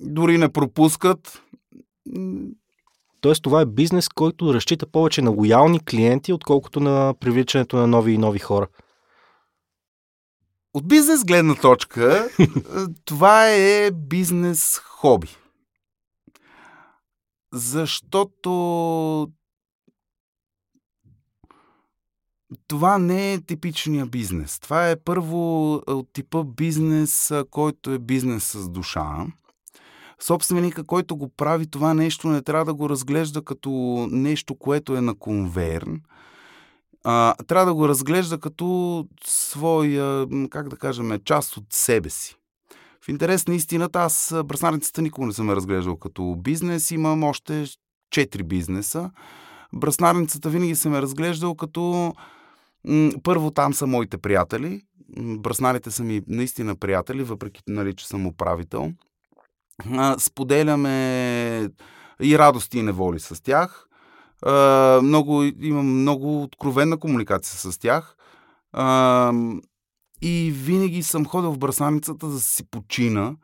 Дори 0.00 0.38
не 0.38 0.48
пропускат. 0.48 1.42
Тоест 3.20 3.42
това 3.42 3.60
е 3.60 3.66
бизнес, 3.66 4.08
който 4.08 4.54
разчита 4.54 4.86
повече 4.86 5.22
на 5.22 5.30
лоялни 5.30 5.84
клиенти, 5.84 6.32
отколкото 6.32 6.80
на 6.80 7.14
привличането 7.20 7.76
на 7.76 7.86
нови 7.86 8.12
и 8.12 8.18
нови 8.18 8.38
хора. 8.38 8.66
От 10.74 10.88
бизнес 10.88 11.24
гледна 11.24 11.54
точка, 11.54 12.28
това 13.04 13.48
е 13.48 13.90
бизнес 13.90 14.80
хоби. 14.84 15.36
Защото 17.52 18.50
това 22.66 22.98
не 22.98 23.32
е 23.32 23.40
типичния 23.40 24.06
бизнес. 24.06 24.58
Това 24.58 24.90
е 24.90 25.00
първо 25.00 25.74
от 25.74 26.12
типа 26.12 26.44
бизнес, 26.44 27.32
който 27.50 27.90
е 27.90 27.98
бизнес 27.98 28.44
с 28.44 28.68
душа. 28.68 29.26
Собственика, 30.20 30.84
който 30.84 31.16
го 31.16 31.28
прави 31.28 31.66
това 31.66 31.94
нещо, 31.94 32.28
не 32.28 32.42
трябва 32.42 32.64
да 32.64 32.74
го 32.74 32.88
разглежда 32.88 33.42
като 33.42 33.70
нещо, 34.10 34.54
което 34.54 34.96
е 34.96 35.00
на 35.00 35.14
конверн, 35.14 36.00
а, 37.04 37.34
трябва 37.46 37.66
да 37.66 37.74
го 37.74 37.88
разглежда 37.88 38.38
като 38.38 39.06
своя, 39.24 40.26
как 40.50 40.68
да 40.68 40.76
кажем, 40.76 41.20
част 41.24 41.56
от 41.56 41.64
себе 41.70 42.10
си. 42.10 42.36
В 43.08 43.10
интерес 43.10 43.46
на 43.46 43.54
истината, 43.54 43.98
аз 43.98 44.34
браснарницата 44.44 45.02
никога 45.02 45.26
не 45.26 45.32
съм 45.32 45.48
я 45.48 45.56
разглеждал 45.56 45.96
като 45.96 46.36
бизнес. 46.38 46.90
Имам 46.90 47.24
още 47.24 47.64
четири 48.10 48.42
бизнеса. 48.42 49.10
Браснарницата 49.72 50.50
винаги 50.50 50.74
съм 50.74 50.94
я 50.94 51.02
разглеждал 51.02 51.54
като... 51.54 52.12
Първо 53.22 53.50
там 53.50 53.74
са 53.74 53.86
моите 53.86 54.18
приятели. 54.18 54.82
Браснарите 55.18 55.90
са 55.90 56.04
ми 56.04 56.22
наистина 56.26 56.76
приятели, 56.76 57.22
въпреки 57.22 57.62
нали, 57.68 57.94
че 57.94 58.06
съм 58.06 58.26
управител. 58.26 58.92
Споделяме 60.18 61.68
и 62.22 62.38
радости 62.38 62.78
и 62.78 62.82
неволи 62.82 63.20
с 63.20 63.42
тях. 63.42 63.88
Много, 65.02 65.42
имам 65.42 66.00
много 66.00 66.42
откровенна 66.42 66.98
комуникация 66.98 67.72
с 67.72 67.78
тях. 67.78 68.16
И 70.22 70.52
винаги 70.54 71.02
съм 71.02 71.26
ходил 71.26 71.52
в 71.52 71.58
брасаницата 71.58 72.26
за 72.26 72.34
да 72.34 72.40
си 72.40 72.64
почина. 72.70 73.36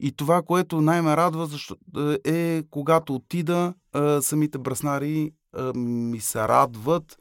И 0.00 0.12
това, 0.12 0.42
което 0.42 0.80
най-ме 0.80 1.16
радва, 1.16 1.46
защото, 1.46 1.80
е 2.24 2.62
когато 2.70 3.14
отида, 3.14 3.74
самите 4.20 4.58
браснари 4.58 5.30
ми 5.74 6.20
се 6.20 6.38
радват. 6.38 7.18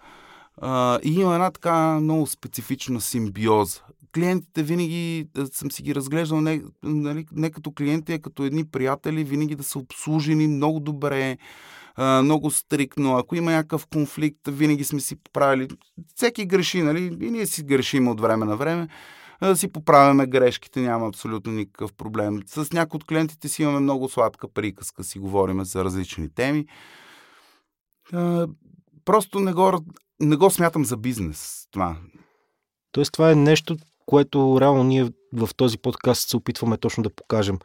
И 1.04 1.16
има 1.20 1.34
една 1.34 1.52
така 1.52 2.00
много 2.00 2.28
специфична 2.28 3.02
симбиоза. 3.02 3.82
Клиентите 4.14 4.64
винаги 4.64 5.28
съм 5.52 5.72
си 5.72 5.84
ги 5.84 5.96
разглеждал 5.96 6.42
не, 6.42 6.62
нали, 6.84 7.26
не 7.32 7.50
като 7.50 7.72
клиенти, 7.72 8.14
а 8.14 8.20
като 8.20 8.44
едни 8.44 8.66
приятели, 8.66 9.24
винаги 9.24 9.56
да 9.56 9.64
са 9.64 9.80
обслужени 9.80 10.48
много 10.48 10.80
добре, 10.80 11.38
много 11.98 12.52
стрикно. 12.52 13.18
Ако 13.18 13.36
има 13.36 13.52
някакъв 13.52 13.88
конфликт, 13.88 14.48
винаги 14.48 14.84
сме 14.84 15.00
си 15.00 15.16
поправили. 15.16 15.68
Всеки 16.16 16.46
греши, 16.46 16.82
нали? 16.82 17.18
И 17.22 17.32
ние 17.32 17.46
си 17.46 17.64
грешим 17.64 18.08
от 18.08 18.22
време 18.22 18.46
на 18.46 18.58
време. 18.58 18.88
Да 19.42 19.58
си 19.58 19.72
поправяме 19.72 20.28
грешките, 20.28 20.82
няма 20.82 21.08
абсолютно 21.08 21.52
никакъв 21.52 21.94
проблем. 21.94 22.42
С 22.46 22.74
някои 22.74 22.98
от 22.98 23.04
клиентите 23.04 23.50
си 23.50 23.64
имаме 23.64 23.80
много 23.80 24.10
сладка 24.10 24.48
приказка, 24.54 25.04
си 25.04 25.20
говорим 25.20 25.66
за 25.66 25.84
различни 25.84 26.30
теми. 26.34 26.66
Просто 29.06 29.40
не 29.40 29.54
го, 29.54 29.86
не 30.20 30.36
го 30.36 30.50
смятам 30.50 30.86
за 30.86 30.98
бизнес 30.98 31.68
това. 31.72 31.98
Тоест 32.92 33.12
това 33.12 33.32
е 33.32 33.36
нещо, 33.36 33.78
което 34.06 34.58
реално 34.62 34.84
ние 34.84 35.10
в 35.34 35.50
този 35.56 35.78
подкаст 35.78 36.30
се 36.30 36.38
опитваме 36.38 36.78
точно 36.78 37.04
да 37.04 37.16
покажем. 37.16 37.60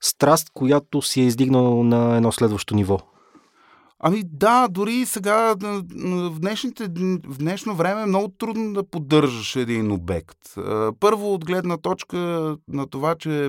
Страст, 0.00 0.50
която 0.54 1.02
си 1.02 1.20
е 1.20 1.26
издигнал 1.26 1.82
на 1.82 2.16
едно 2.16 2.32
следващо 2.32 2.74
ниво. 2.74 2.98
Ами 3.98 4.22
да, 4.24 4.68
дори 4.68 5.06
сега 5.06 5.54
в, 5.60 6.40
днешните, 6.40 6.84
в 7.26 7.38
днешно 7.38 7.74
време 7.74 8.02
е 8.02 8.06
много 8.06 8.28
трудно 8.28 8.72
да 8.72 8.84
поддържаш 8.90 9.56
един 9.56 9.92
обект. 9.92 10.38
Първо 11.00 11.34
от 11.34 11.44
гледна 11.44 11.76
точка 11.76 12.16
на 12.68 12.86
това, 12.86 13.14
че 13.14 13.48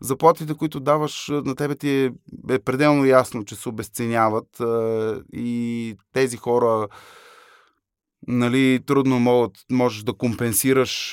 заплатите, 0.00 0.54
които 0.54 0.80
даваш 0.80 1.28
на 1.30 1.54
тебе 1.54 1.74
ти 1.74 1.90
е, 1.90 2.10
е 2.50 2.58
пределно 2.58 3.04
ясно, 3.04 3.44
че 3.44 3.54
се 3.54 3.68
обесценяват 3.68 4.62
и 5.32 5.96
тези 6.12 6.36
хора 6.36 6.88
нали, 8.28 8.80
трудно 8.86 9.20
могат, 9.20 9.52
можеш 9.70 10.02
да 10.02 10.12
компенсираш 10.12 11.12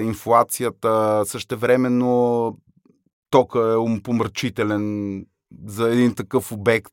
инфлацията, 0.00 1.22
същевременно 1.26 2.56
тока 3.30 3.72
е 3.72 3.76
умпомрачителен 3.76 5.16
за 5.66 5.88
един 5.88 6.14
такъв 6.14 6.52
обект 6.52 6.92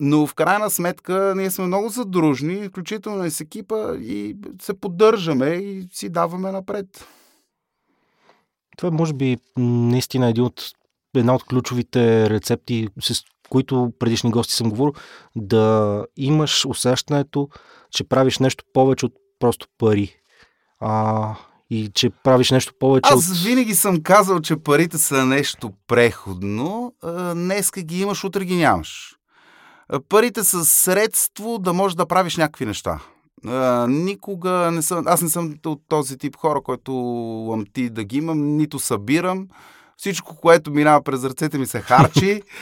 но 0.00 0.26
в 0.26 0.34
крайна 0.34 0.70
сметка 0.70 1.34
ние 1.36 1.50
сме 1.50 1.66
много 1.66 1.88
задружни, 1.88 2.68
включително 2.68 3.24
и 3.24 3.30
с 3.30 3.40
екипа, 3.40 3.94
и 3.94 4.36
се 4.62 4.80
поддържаме 4.80 5.46
и 5.46 5.88
си 5.92 6.08
даваме 6.08 6.52
напред. 6.52 7.06
Това 8.76 8.88
е, 8.88 8.96
може 8.96 9.12
би, 9.12 9.36
наистина 9.56 10.28
един 10.28 10.44
от, 10.44 10.72
една 11.16 11.34
от 11.34 11.44
ключовите 11.44 12.30
рецепти, 12.30 12.88
с 13.00 13.24
които 13.48 13.92
предишни 13.98 14.30
гости 14.30 14.54
съм 14.54 14.70
говорил, 14.70 14.92
да 15.36 16.06
имаш 16.16 16.64
усещането, 16.64 17.48
че 17.90 18.04
правиш 18.04 18.38
нещо 18.38 18.64
повече 18.72 19.06
от 19.06 19.12
просто 19.38 19.66
пари. 19.78 20.16
А, 20.80 21.34
и 21.70 21.90
че 21.94 22.10
правиш 22.10 22.50
нещо 22.50 22.72
повече. 22.80 23.10
Аз 23.12 23.30
от... 23.30 23.36
винаги 23.36 23.74
съм 23.74 24.02
казал, 24.02 24.40
че 24.40 24.56
парите 24.56 24.98
са 24.98 25.26
нещо 25.26 25.72
преходно. 25.88 26.92
Днеска 27.34 27.82
ги 27.82 28.00
имаш, 28.00 28.24
утре 28.24 28.44
ги 28.44 28.56
нямаш. 28.56 29.16
Парите 30.08 30.44
са 30.44 30.64
средство 30.64 31.58
да 31.58 31.72
можеш 31.72 31.94
да 31.94 32.06
правиш 32.06 32.36
някакви 32.36 32.66
неща. 32.66 33.00
никога 33.88 34.50
не 34.50 34.82
съм. 34.82 35.04
Аз 35.06 35.22
не 35.22 35.28
съм 35.28 35.54
от 35.66 35.80
този 35.88 36.18
тип 36.18 36.36
хора, 36.36 36.60
който 36.60 36.92
ламти 37.48 37.90
да 37.90 38.04
ги 38.04 38.16
имам, 38.16 38.56
нито 38.56 38.78
събирам. 38.78 39.48
Всичко, 39.96 40.36
което 40.36 40.70
минава 40.70 41.02
през 41.02 41.24
ръцете 41.24 41.58
ми 41.58 41.66
се 41.66 41.80
харчи. 41.80 42.42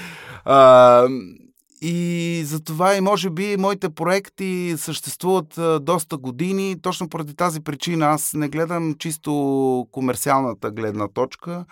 И 1.85 2.43
затова 2.47 2.97
и 2.97 3.01
може 3.01 3.31
би 3.31 3.57
моите 3.57 3.91
проекти 3.91 4.75
съществуват 4.77 5.59
доста 5.85 6.17
години. 6.17 6.77
Точно 6.83 7.09
поради 7.09 7.35
тази 7.35 7.61
причина 7.61 8.07
аз 8.07 8.35
не 8.35 8.49
гледам 8.49 8.95
чисто 8.99 9.87
комерциалната 9.93 10.71
гледна 10.71 11.09
точка, 11.09 11.65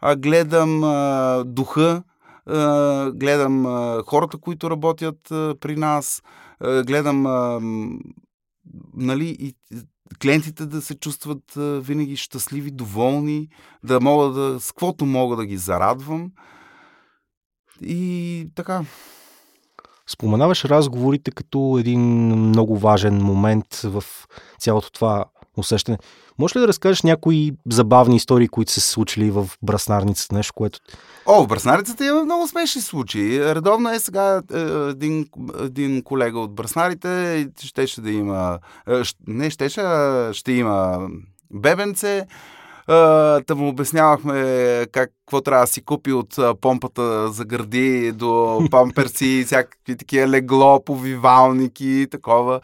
а 0.00 0.16
гледам 0.16 0.84
а, 0.84 1.44
духа, 1.46 2.02
а, 2.46 3.10
гледам 3.10 3.64
хората, 4.06 4.38
които 4.38 4.70
работят 4.70 5.18
при 5.60 5.76
нас, 5.76 6.22
гледам 6.86 7.22
нали, 8.94 9.28
и 9.28 9.54
клиентите 10.22 10.66
да 10.66 10.82
се 10.82 10.94
чувстват 10.94 11.42
винаги 11.56 12.16
щастливи, 12.16 12.70
доволни, 12.70 13.48
да 13.84 14.00
мога 14.00 14.28
да, 14.28 14.60
с 14.60 14.72
каквото 14.72 15.06
мога 15.06 15.36
да 15.36 15.46
ги 15.46 15.56
зарадвам. 15.56 16.30
И 17.80 18.48
така. 18.54 18.84
Споменаваш 20.10 20.64
разговорите 20.64 21.30
като 21.30 21.76
един 21.80 22.00
много 22.48 22.78
важен 22.78 23.22
момент 23.22 23.74
в 23.74 24.04
цялото 24.58 24.92
това 24.92 25.24
усещане. 25.56 25.98
Може 26.38 26.58
ли 26.58 26.60
да 26.60 26.68
разкажеш 26.68 27.02
някои 27.02 27.52
забавни 27.70 28.16
истории, 28.16 28.48
които 28.48 28.72
са 28.72 28.80
се 28.80 28.90
случили 28.90 29.30
в 29.30 29.48
браснарницата, 29.62 30.34
нещо, 30.34 30.52
което... 30.54 30.78
О, 31.26 31.44
в 31.44 31.46
браснарницата 31.46 32.06
има 32.06 32.24
много 32.24 32.48
смешни 32.48 32.82
случаи. 32.82 33.54
Редовно 33.54 33.90
е 33.90 33.98
сега 33.98 34.42
е, 34.54 34.60
един, 34.90 35.26
един 35.60 36.02
колега 36.02 36.38
от 36.38 36.54
браснарите, 36.54 37.48
щеше 37.62 38.00
да 38.00 38.10
има... 38.10 38.58
Е, 38.88 39.02
не 39.26 39.50
щеше, 39.50 39.82
ще 40.32 40.52
има 40.52 41.08
бебенце, 41.50 42.26
Та 43.46 43.54
му 43.54 43.68
обяснявахме 43.68 44.86
как, 44.92 45.10
какво 45.26 45.40
трябва 45.40 45.62
да 45.62 45.72
си 45.72 45.84
купи 45.84 46.12
от 46.12 46.38
помпата 46.60 47.32
за 47.32 47.44
гърди 47.44 48.12
до 48.12 48.60
памперси, 48.70 49.44
всякакви 49.46 49.96
такива 49.96 50.28
легло, 50.28 50.84
повивалники 50.84 51.86
и 51.86 52.06
такова. 52.06 52.60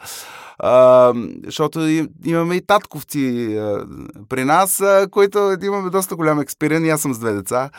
А, 0.59 1.13
защото 1.45 2.05
имаме 2.25 2.55
и 2.55 2.65
татковци 2.65 3.55
а, 3.57 3.85
при 4.29 4.43
нас, 4.43 4.81
а, 4.81 5.07
които 5.11 5.57
имаме 5.63 5.89
доста 5.89 6.15
голям 6.15 6.39
експеримент. 6.39 6.93
Аз 6.93 7.01
съм 7.01 7.13
с 7.13 7.19
две 7.19 7.33
деца. 7.33 7.69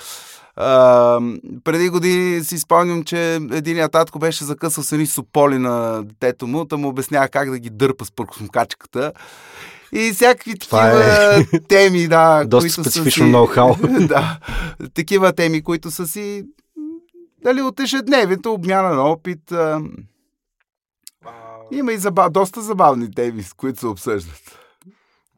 А, 0.57 1.21
преди 1.65 1.89
години 1.89 2.45
си 2.45 2.59
спомням, 2.59 3.05
че 3.05 3.35
един 3.35 3.89
татко 3.93 4.19
беше 4.19 4.45
закъсал 4.45 4.85
с 4.85 4.93
едни 4.93 5.07
сополи 5.07 5.59
на 5.59 6.03
детето 6.05 6.47
му, 6.47 6.65
да 6.65 6.77
му 6.77 6.89
обяснява 6.89 7.29
как 7.29 7.51
да 7.51 7.59
ги 7.59 7.71
дърпа 7.71 8.05
с 8.05 8.13
пъркосмкачката. 8.13 9.13
И 9.95 10.13
всякакви 10.13 10.59
такива 10.59 11.05
е 11.53 11.61
теми, 11.69 12.09
да. 12.09 12.45
Доста 12.45 12.69
които 12.69 12.91
специфично 12.91 13.27
ноу-хау. 13.27 14.07
да. 14.09 14.39
Такива 14.95 15.33
теми, 15.33 15.63
които 15.63 15.91
са 15.91 16.07
си 16.07 16.45
дали 17.45 17.63
от 17.63 17.81
ежедневието, 17.81 18.53
обмяна 18.53 18.95
на 18.95 19.03
опит. 19.03 19.53
А... 19.53 19.81
Има 21.73 21.93
и 21.93 21.99
забав... 21.99 22.31
доста 22.31 22.63
забавни 22.63 23.11
теми, 23.11 23.43
с 23.43 23.53
които 23.53 23.81
се 23.81 23.87
обсъждат. 23.87 24.59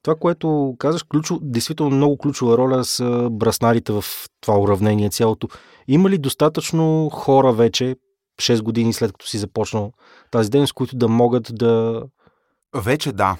Това, 0.02 0.14
което 0.14 0.74
казаш, 0.78 1.02
ключо, 1.02 1.38
действително 1.42 1.96
много 1.96 2.18
ключова 2.18 2.58
роля 2.58 2.84
са 2.84 3.28
браснарите 3.30 3.92
в 3.92 4.04
това 4.40 4.58
уравнение 4.58 5.10
цялото. 5.10 5.48
Има 5.88 6.10
ли 6.10 6.18
достатъчно 6.18 7.10
хора 7.12 7.52
вече, 7.52 7.96
6 8.40 8.62
години 8.62 8.92
след 8.92 9.12
като 9.12 9.26
си 9.26 9.38
започнал 9.38 9.92
тази 10.30 10.50
дейност, 10.50 10.72
които 10.72 10.96
да 10.96 11.08
могат 11.08 11.50
да... 11.52 12.02
Вече 12.74 13.12
да. 13.12 13.36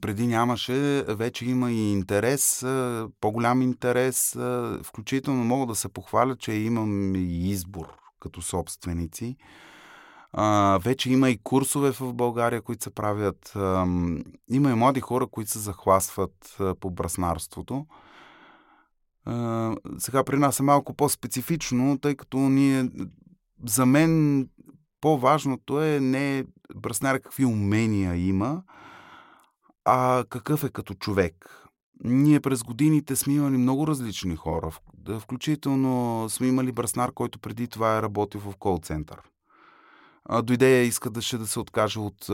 Преди 0.00 0.26
нямаше, 0.26 1.04
вече 1.08 1.46
има 1.46 1.72
и 1.72 1.92
интерес, 1.92 2.64
по-голям 3.20 3.62
интерес. 3.62 4.36
Включително 4.82 5.44
мога 5.44 5.66
да 5.66 5.74
се 5.74 5.88
похваля, 5.88 6.36
че 6.36 6.52
имам 6.52 7.14
и 7.14 7.50
избор 7.50 7.86
като 8.20 8.42
собственици. 8.42 9.36
Вече 10.80 11.10
има 11.10 11.30
и 11.30 11.38
курсове 11.42 11.92
в 11.92 12.12
България, 12.12 12.62
които 12.62 12.84
се 12.84 12.90
правят. 12.90 13.52
Има 14.50 14.70
и 14.70 14.74
млади 14.74 15.00
хора, 15.00 15.26
които 15.26 15.50
се 15.50 15.58
захвасват 15.58 16.56
по 16.80 16.90
браснарството. 16.90 17.86
Сега 19.98 20.24
при 20.24 20.36
нас 20.36 20.60
е 20.60 20.62
малко 20.62 20.94
по-специфично, 20.94 21.98
тъй 21.98 22.14
като 22.14 22.38
ние, 22.38 22.90
за 23.66 23.86
мен 23.86 24.48
по-важното 25.00 25.82
е 25.82 26.00
не 26.00 26.44
браснаря 26.76 27.20
какви 27.20 27.44
умения 27.44 28.16
има, 28.16 28.62
а 29.84 30.24
какъв 30.28 30.64
е 30.64 30.68
като 30.68 30.94
човек. 30.94 31.64
Ние 32.04 32.40
през 32.40 32.62
годините 32.62 33.16
сме 33.16 33.34
имали 33.34 33.56
много 33.56 33.86
различни 33.86 34.36
хора. 34.36 34.70
Включително 35.20 36.26
сме 36.30 36.46
имали 36.46 36.72
браснар, 36.72 37.12
който 37.12 37.38
преди 37.38 37.68
това 37.68 37.98
е 37.98 38.02
работил 38.02 38.40
в 38.40 38.56
кол-център. 38.56 39.20
Дойде 40.42 40.84
и 40.84 40.86
иска 40.86 41.10
да, 41.10 41.22
ще 41.22 41.38
да 41.38 41.46
се 41.46 41.60
откаже 41.60 41.98
от, 41.98 42.26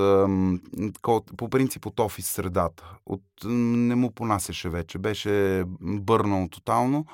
по 1.36 1.48
принцип 1.50 1.86
от 1.86 2.00
офис 2.00 2.26
средата. 2.26 2.96
От, 3.06 3.22
не 3.44 3.94
му 3.94 4.10
понасяше 4.10 4.68
вече. 4.68 4.98
Беше 4.98 5.64
бърнал 5.80 6.48
тотално. 6.48 7.06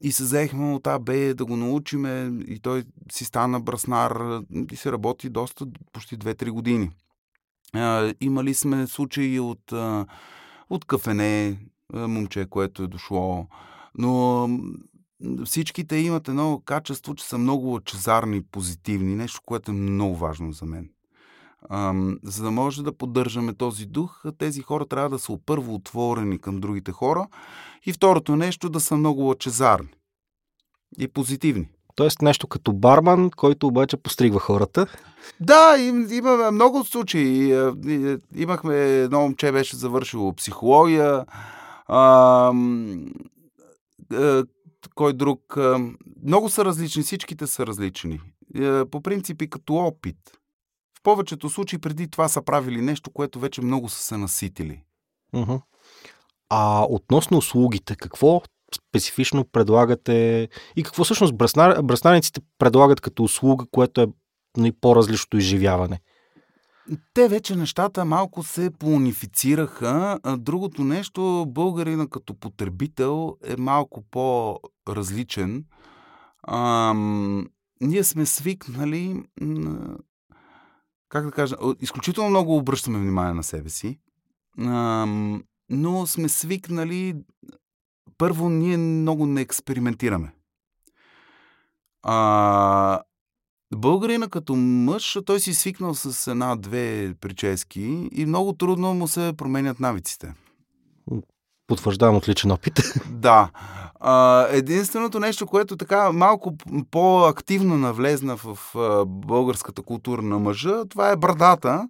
И 0.00 0.12
се 0.12 0.22
взехме 0.22 0.74
от 0.74 0.86
АБ 0.86 1.04
да 1.34 1.44
го 1.44 1.56
научиме 1.56 2.32
и 2.48 2.60
той 2.60 2.84
си 3.12 3.24
стана 3.24 3.60
браснар 3.60 4.40
и 4.72 4.76
се 4.76 4.92
работи 4.92 5.28
доста, 5.28 5.66
почти 5.92 6.18
2-3 6.18 6.50
години. 6.50 6.90
Имали 8.20 8.54
сме 8.54 8.86
случаи 8.86 9.40
от, 9.40 9.72
от 10.70 10.84
кафене, 10.84 11.58
момче, 11.94 12.46
което 12.50 12.82
е 12.82 12.86
дошло, 12.86 13.46
но 13.98 14.48
всичките 15.44 15.96
имат 15.96 16.28
едно 16.28 16.62
качество, 16.64 17.14
че 17.14 17.24
са 17.24 17.38
много 17.38 17.66
лъчезарни 17.66 18.42
позитивни, 18.42 19.14
нещо, 19.14 19.40
което 19.46 19.70
е 19.70 19.74
много 19.74 20.16
важно 20.16 20.52
за 20.52 20.66
мен. 20.66 20.90
За 22.22 22.44
да 22.44 22.50
може 22.50 22.82
да 22.82 22.96
поддържаме 22.96 23.54
този 23.54 23.86
дух, 23.86 24.24
тези 24.38 24.62
хора 24.62 24.86
трябва 24.86 25.10
да 25.10 25.18
са 25.18 25.38
първо 25.46 25.74
отворени 25.74 26.38
към 26.38 26.60
другите 26.60 26.92
хора 26.92 27.28
и 27.86 27.92
второто 27.92 28.36
нещо 28.36 28.68
да 28.68 28.80
са 28.80 28.96
много 28.96 29.22
лъчезарни 29.22 29.88
и 30.98 31.08
позитивни. 31.08 31.68
Тоест 31.96 32.22
нещо 32.22 32.46
като 32.46 32.72
барман, 32.72 33.30
който 33.30 33.66
обаче 33.66 33.96
постригва 33.96 34.40
хората. 34.40 34.86
Да, 35.40 35.76
им, 35.78 36.08
има 36.10 36.50
много 36.50 36.84
случаи. 36.84 37.52
Е, 37.52 37.72
е, 37.88 38.16
Имахме 38.34 38.76
едно 38.76 39.20
момче, 39.20 39.52
беше 39.52 39.76
завършило 39.76 40.34
психология. 40.34 41.24
А, 41.86 42.52
кой 44.94 45.12
друг? 45.12 45.56
Много 46.24 46.48
са 46.48 46.64
различни, 46.64 47.02
всичките 47.02 47.46
са 47.46 47.66
различни. 47.66 48.20
Е, 48.54 48.84
По 48.84 49.00
принцип 49.00 49.42
и 49.42 49.50
като 49.50 49.74
опит. 49.74 50.16
В 50.98 51.02
повечето 51.02 51.50
случаи 51.50 51.78
преди 51.78 52.10
това 52.10 52.28
са 52.28 52.42
правили 52.42 52.80
нещо, 52.80 53.10
което 53.10 53.40
вече 53.40 53.62
много 53.62 53.88
са 53.88 53.98
се 53.98 54.16
наситили. 54.16 54.82
Мгм. 55.32 55.54
А 56.50 56.86
относно 56.90 57.38
услугите, 57.38 57.96
какво 57.96 58.42
специфично 58.76 59.44
предлагате 59.44 60.48
и 60.76 60.82
какво 60.82 61.04
всъщност 61.04 61.36
браснар... 61.36 61.82
браснаниците 61.82 62.40
предлагат 62.58 63.00
като 63.00 63.22
услуга, 63.22 63.64
което 63.70 64.00
е 64.00 64.06
нали, 64.56 64.72
по-различното 64.72 65.36
изживяване? 65.36 66.00
Те 67.14 67.28
вече 67.28 67.56
нещата 67.56 68.04
малко 68.04 68.42
се 68.42 68.70
поунифицираха. 68.78 70.18
Другото 70.38 70.84
нещо, 70.84 71.46
българина 71.48 72.06
като 72.06 72.34
потребител 72.34 73.36
е 73.44 73.56
малко 73.56 74.04
по-различен. 74.10 75.64
Ам, 76.48 77.46
ние 77.80 78.04
сме 78.04 78.26
свикнали, 78.26 79.22
как 81.08 81.24
да 81.24 81.32
кажа, 81.32 81.56
изключително 81.80 82.30
много 82.30 82.56
обръщаме 82.56 82.98
внимание 82.98 83.34
на 83.34 83.42
себе 83.42 83.68
си, 83.68 83.98
ам, 84.58 85.42
но 85.70 86.06
сме 86.06 86.28
свикнали, 86.28 87.14
първо, 88.18 88.48
ние 88.48 88.76
много 88.76 89.26
не 89.26 89.40
експериментираме. 89.40 90.32
А, 92.02 93.00
Българина 93.74 94.28
като 94.28 94.56
мъж, 94.56 95.18
той 95.26 95.40
си 95.40 95.54
свикнал 95.54 95.94
с 95.94 96.30
една-две 96.30 97.14
прически 97.20 98.08
и 98.12 98.26
много 98.26 98.52
трудно 98.52 98.94
му 98.94 99.08
се 99.08 99.32
променят 99.36 99.80
навиците. 99.80 100.34
Потвърждавам 101.66 102.16
от 102.16 102.28
личен 102.28 102.50
опит. 102.50 102.80
Да. 103.10 103.50
А, 104.00 104.46
единственото 104.50 105.20
нещо, 105.20 105.46
което 105.46 105.76
така 105.76 106.12
малко 106.12 106.54
по-активно 106.90 107.76
навлезна 107.76 108.36
в 108.36 108.58
а, 108.76 109.04
българската 109.06 109.82
култура 109.82 110.22
на 110.22 110.38
мъжа, 110.38 110.84
това 110.88 111.10
е 111.10 111.16
брадата, 111.16 111.88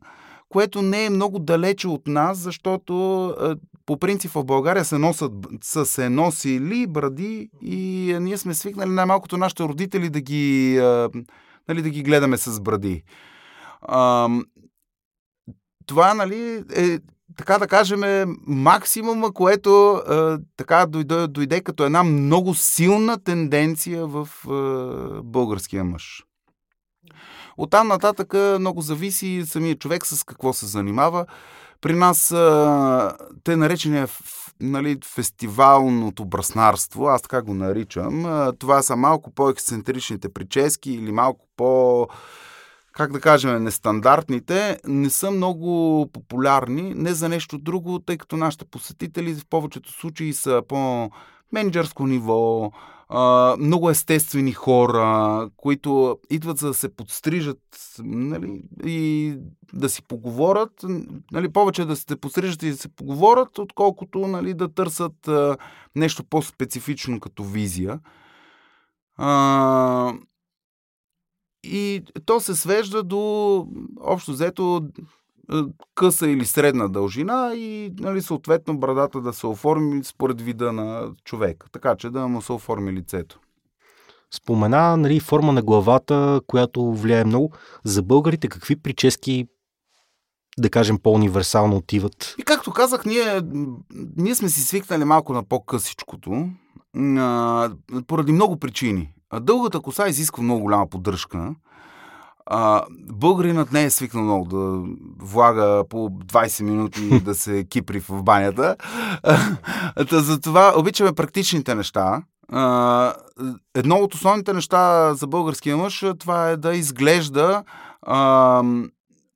което 0.48 0.82
не 0.82 1.04
е 1.04 1.10
много 1.10 1.38
далече 1.38 1.88
от 1.88 2.06
нас, 2.06 2.38
защото 2.38 3.26
а, 3.26 3.56
по 3.86 3.98
принцип 3.98 4.30
в 4.30 4.44
България 4.44 4.84
се 4.84 4.98
носят, 4.98 5.32
са 5.62 5.86
се 5.86 6.08
носили 6.08 6.86
бради 6.86 7.50
и 7.62 8.12
а, 8.12 8.20
ние 8.20 8.38
сме 8.38 8.54
свикнали 8.54 8.90
най-малкото 8.90 9.36
нашите 9.36 9.62
родители 9.62 10.10
да 10.10 10.20
ги, 10.20 10.78
а, 10.78 11.10
нали, 11.68 11.82
да 11.82 11.90
ги 11.90 12.02
гледаме 12.02 12.36
с 12.36 12.60
бради. 12.60 13.02
А, 13.82 14.28
това, 15.86 16.14
нали, 16.14 16.64
е 16.76 16.98
така 17.36 17.58
да 17.58 17.66
кажем, 17.66 18.04
е 18.04 18.26
максимума, 18.46 19.32
което 19.32 20.02
е, 20.10 20.42
така 20.56 20.86
дойде, 20.86 21.26
дойде 21.26 21.60
като 21.60 21.84
една 21.84 22.04
много 22.04 22.54
силна 22.54 23.18
тенденция 23.24 24.06
в 24.06 24.28
е, 24.44 25.22
българския 25.22 25.84
мъж. 25.84 26.24
От 27.56 27.70
там 27.70 27.88
нататък 27.88 28.34
много 28.58 28.80
зависи 28.80 29.42
самия 29.46 29.78
човек 29.78 30.06
с 30.06 30.24
какво 30.24 30.52
се 30.52 30.66
занимава. 30.66 31.26
При 31.80 31.94
нас 31.94 32.28
те 33.44 33.56
наречения 33.56 34.08
нали, 34.60 34.98
фестивалното 35.04 36.24
браснарство, 36.24 37.06
аз 37.08 37.22
така 37.22 37.42
го 37.42 37.54
наричам, 37.54 38.24
това 38.58 38.82
са 38.82 38.96
малко 38.96 39.30
по-ексцентричните 39.30 40.28
прически 40.28 40.92
или 40.92 41.12
малко 41.12 41.46
по- 41.56 42.08
как 42.92 43.12
да 43.12 43.20
кажем, 43.20 43.64
нестандартните, 43.64 44.78
не 44.86 45.10
са 45.10 45.30
много 45.30 46.10
популярни, 46.12 46.94
не 46.94 47.14
за 47.14 47.28
нещо 47.28 47.58
друго, 47.58 47.98
тъй 47.98 48.18
като 48.18 48.36
нашите 48.36 48.64
посетители 48.64 49.34
в 49.34 49.46
повечето 49.50 49.92
случаи 49.92 50.32
са 50.32 50.62
по 50.68 51.10
менеджерско 51.52 52.06
ниво, 52.06 52.70
много 53.58 53.90
естествени 53.90 54.52
хора, 54.52 55.50
които 55.56 56.18
идват 56.30 56.58
за 56.58 56.66
да 56.66 56.74
се 56.74 56.96
подстрижат 56.96 57.60
нали, 57.98 58.62
и 58.84 59.34
да 59.72 59.88
си 59.88 60.02
поговорят, 60.02 60.84
нали, 61.32 61.52
повече 61.52 61.84
да 61.84 61.96
се 61.96 62.16
подстрижат 62.16 62.62
и 62.62 62.70
да 62.70 62.76
се 62.76 62.88
поговорят, 62.88 63.58
отколкото 63.58 64.18
нали, 64.18 64.54
да 64.54 64.74
търсят 64.74 65.28
а, 65.28 65.56
нещо 65.94 66.24
по-специфично 66.24 67.20
като 67.20 67.44
визия. 67.44 68.00
А, 69.16 70.14
и 71.64 72.04
то 72.26 72.40
се 72.40 72.54
свежда 72.54 73.02
до 73.02 73.66
общо 74.00 74.32
взето 74.32 74.88
къса 75.94 76.28
или 76.28 76.44
средна 76.44 76.88
дължина 76.88 77.52
и 77.54 77.92
нали, 77.98 78.22
съответно 78.22 78.78
брадата 78.78 79.20
да 79.20 79.32
се 79.32 79.46
оформи 79.46 80.04
според 80.04 80.40
вида 80.40 80.72
на 80.72 81.10
човека, 81.24 81.66
така 81.72 81.96
че 81.96 82.10
да 82.10 82.28
му 82.28 82.42
се 82.42 82.52
оформи 82.52 82.92
лицето. 82.92 83.40
Спомена 84.34 84.96
нали, 84.96 85.20
форма 85.20 85.52
на 85.52 85.62
главата, 85.62 86.40
която 86.46 86.92
влияе 86.92 87.24
много. 87.24 87.52
За 87.84 88.02
българите 88.02 88.48
какви 88.48 88.76
прически, 88.76 89.46
да 90.58 90.70
кажем, 90.70 90.98
по-универсално 90.98 91.76
отиват? 91.76 92.34
И 92.38 92.42
както 92.42 92.72
казах, 92.72 93.04
ние, 93.04 93.40
ние 94.16 94.34
сме 94.34 94.48
си 94.48 94.60
свикнали 94.60 95.04
малко 95.04 95.32
на 95.32 95.44
по-късичкото. 95.44 96.48
а, 96.96 97.70
поради 98.06 98.32
много 98.32 98.56
причини. 98.56 99.12
Дългата 99.40 99.80
коса 99.80 100.08
изисква 100.08 100.42
много 100.42 100.60
голяма 100.60 100.86
поддръжка. 100.86 101.54
А, 102.46 102.82
българинът 103.12 103.72
не 103.72 103.84
е 103.84 103.90
свикнал 103.90 104.24
много 104.24 104.44
да 104.44 104.94
влага 105.18 105.84
по 105.88 105.96
20 106.10 106.62
минути 106.62 107.20
да 107.24 107.34
се 107.34 107.64
кипри 107.64 108.00
в 108.00 108.22
банята. 108.22 108.76
Затова 110.10 110.72
обичаме 110.76 111.12
практичните 111.12 111.74
неща. 111.74 112.22
А, 112.52 113.14
едно 113.74 113.96
от 113.96 114.14
основните 114.14 114.52
неща 114.52 115.14
за 115.14 115.26
българския 115.26 115.76
мъж 115.76 116.04
това 116.18 116.48
е 116.48 116.56
да 116.56 116.74
изглежда 116.74 117.62
а, 118.02 118.62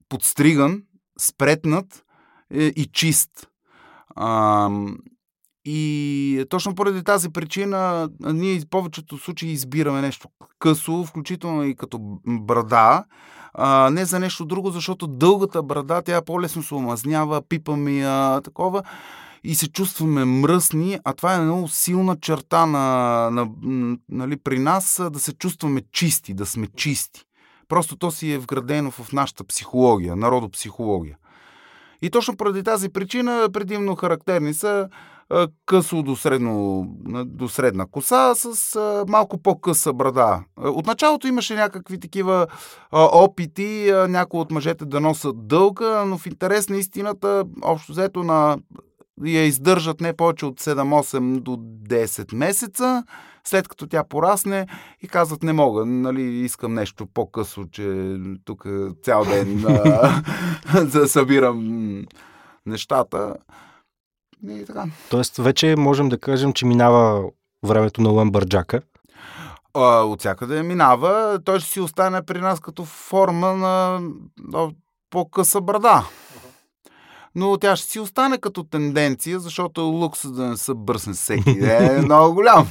подстриган, 0.09 0.83
спретнат 1.20 2.05
е, 2.55 2.64
и 2.64 2.87
чист. 2.92 3.31
А, 4.16 4.70
и 5.64 6.44
точно 6.49 6.75
поради 6.75 7.05
тази 7.05 7.31
причина 7.31 8.09
ние 8.20 8.61
в 8.61 8.66
повечето 8.70 9.18
случаи 9.18 9.51
избираме 9.51 10.01
нещо 10.01 10.29
късо, 10.59 11.05
включително 11.05 11.64
и 11.64 11.77
като 11.77 11.99
брада, 12.27 13.05
а, 13.55 13.90
не 13.90 14.05
за 14.05 14.18
нещо 14.18 14.44
друго, 14.44 14.70
защото 14.70 15.07
дългата 15.07 15.62
брада, 15.62 16.03
тя 16.03 16.23
по-лесно 16.23 16.62
се 16.62 16.75
омазнява, 16.75 17.42
пипаме 17.49 17.92
я, 17.92 18.40
такова 18.40 18.83
и 19.44 19.55
се 19.55 19.68
чувстваме 19.68 20.25
мръсни, 20.25 20.99
а 21.05 21.12
това 21.12 21.35
е 21.35 21.40
много 21.40 21.68
силна 21.68 22.16
черта 22.20 22.66
на, 22.66 23.31
на, 23.31 23.49
нали, 24.09 24.37
при 24.37 24.59
нас 24.59 25.03
да 25.12 25.18
се 25.18 25.33
чувстваме 25.33 25.83
чисти, 25.92 26.35
да 26.35 26.46
сме 26.46 26.66
чисти. 26.77 27.25
Просто 27.68 27.96
то 27.96 28.11
си 28.11 28.33
е 28.33 28.38
вградено 28.38 28.90
в 28.90 29.12
нашата 29.12 29.44
психология, 29.44 30.16
народопсихология. 30.16 31.16
И 32.03 32.11
точно 32.11 32.37
поради 32.37 32.62
тази 32.62 32.88
причина 32.88 33.49
предимно 33.53 33.96
характерни 33.96 34.55
са 34.55 34.88
късо 35.66 36.03
до, 36.03 36.16
средно, 36.16 36.87
до 37.27 37.49
средна 37.49 37.87
коса 37.87 38.35
с 38.35 38.77
а, 38.77 39.05
малко 39.09 39.38
по-къса 39.38 39.93
брада. 39.93 40.43
От 40.57 40.87
началото 40.87 41.27
имаше 41.27 41.55
някакви 41.55 42.01
такива 42.01 42.47
а, 42.90 43.09
опити, 43.12 43.90
а, 43.90 44.09
някои 44.09 44.40
от 44.40 44.51
мъжете 44.51 44.85
да 44.85 45.01
носят 45.01 45.49
дълга, 45.49 46.05
но 46.05 46.19
в 46.19 46.27
интерес 46.27 46.69
на 46.69 46.77
истината, 46.77 47.45
общо 47.62 47.93
взето 47.93 48.23
на 48.23 48.59
я 49.25 49.45
издържат 49.45 50.01
не 50.01 50.16
повече 50.16 50.47
от 50.47 50.61
7-8 50.61 51.40
до 51.40 51.51
10 51.51 52.35
месеца, 52.35 53.05
след 53.45 53.69
като 53.69 53.87
тя 53.87 54.05
порасне 54.05 54.66
и 55.03 55.09
казват 55.09 55.43
не 55.43 55.53
мога, 55.53 55.87
нали, 55.87 56.23
искам 56.23 56.75
нещо 56.75 57.07
по-късо, 57.07 57.64
че 57.73 58.16
тук 58.45 58.66
цял 59.03 59.25
ден 59.25 59.64
да 60.93 61.09
събирам 61.09 62.05
нещата. 62.66 63.35
И 64.48 64.64
така. 64.66 64.85
Тоест, 65.11 65.37
вече 65.37 65.76
можем 65.79 66.09
да 66.09 66.18
кажем, 66.18 66.53
че 66.53 66.66
минава 66.66 67.24
времето 67.66 68.00
на 68.00 68.11
Ламбърджака. 68.11 68.81
От 69.74 70.20
всякъде 70.20 70.62
минава. 70.62 71.40
Той 71.44 71.61
ще 71.61 71.70
си 71.70 71.81
остане 71.81 72.22
при 72.22 72.40
нас 72.40 72.61
като 72.61 72.85
форма 72.85 73.55
на, 73.55 74.00
по-къса 75.11 75.61
брада. 75.61 76.05
Но 77.35 77.59
тя 77.59 77.76
ще 77.76 77.90
си 77.90 78.00
остане 78.00 78.38
като 78.38 78.64
тенденция, 78.64 79.40
защото 79.40 79.81
лукса 79.81 80.31
да 80.31 80.46
не 80.46 80.57
са 80.57 80.74
бърсне 80.74 81.12
всеки 81.12 81.55
ден 81.55 81.98
е 81.98 82.03
много 82.05 82.35
голям. 82.35 82.68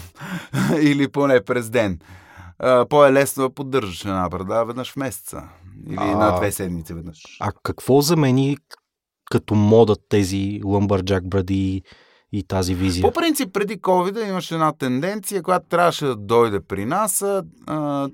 Или 0.82 1.08
поне 1.08 1.41
през 1.41 1.69
ден. 1.69 1.99
По-е 2.89 3.13
лесно 3.13 3.43
да 3.43 3.53
поддържаш 3.53 4.05
една 4.05 4.29
брада 4.29 4.65
веднъж 4.65 4.91
в 4.91 4.95
месеца. 4.95 5.43
Или 5.88 5.97
а, 5.97 6.17
на 6.17 6.36
две 6.38 6.51
седмици 6.51 6.93
веднъж. 6.93 7.38
А 7.39 7.51
какво 7.63 8.01
замени 8.01 8.58
като 9.30 9.56
модат 9.56 10.00
тези 10.10 10.62
лъмбърджак 10.65 11.30
бради 11.30 11.82
и 12.32 12.44
тази 12.44 12.76
визия? 12.76 13.02
По 13.02 13.12
принцип, 13.12 13.54
преди 13.54 13.78
COVID 13.78 14.30
имаше 14.30 14.54
една 14.54 14.72
тенденция, 14.72 15.44
която 15.44 15.68
трябваше 15.68 16.06
да 16.06 16.15
дойде 16.15 16.60
при 16.60 16.86
нас. 16.86 17.26
А, 17.68 18.10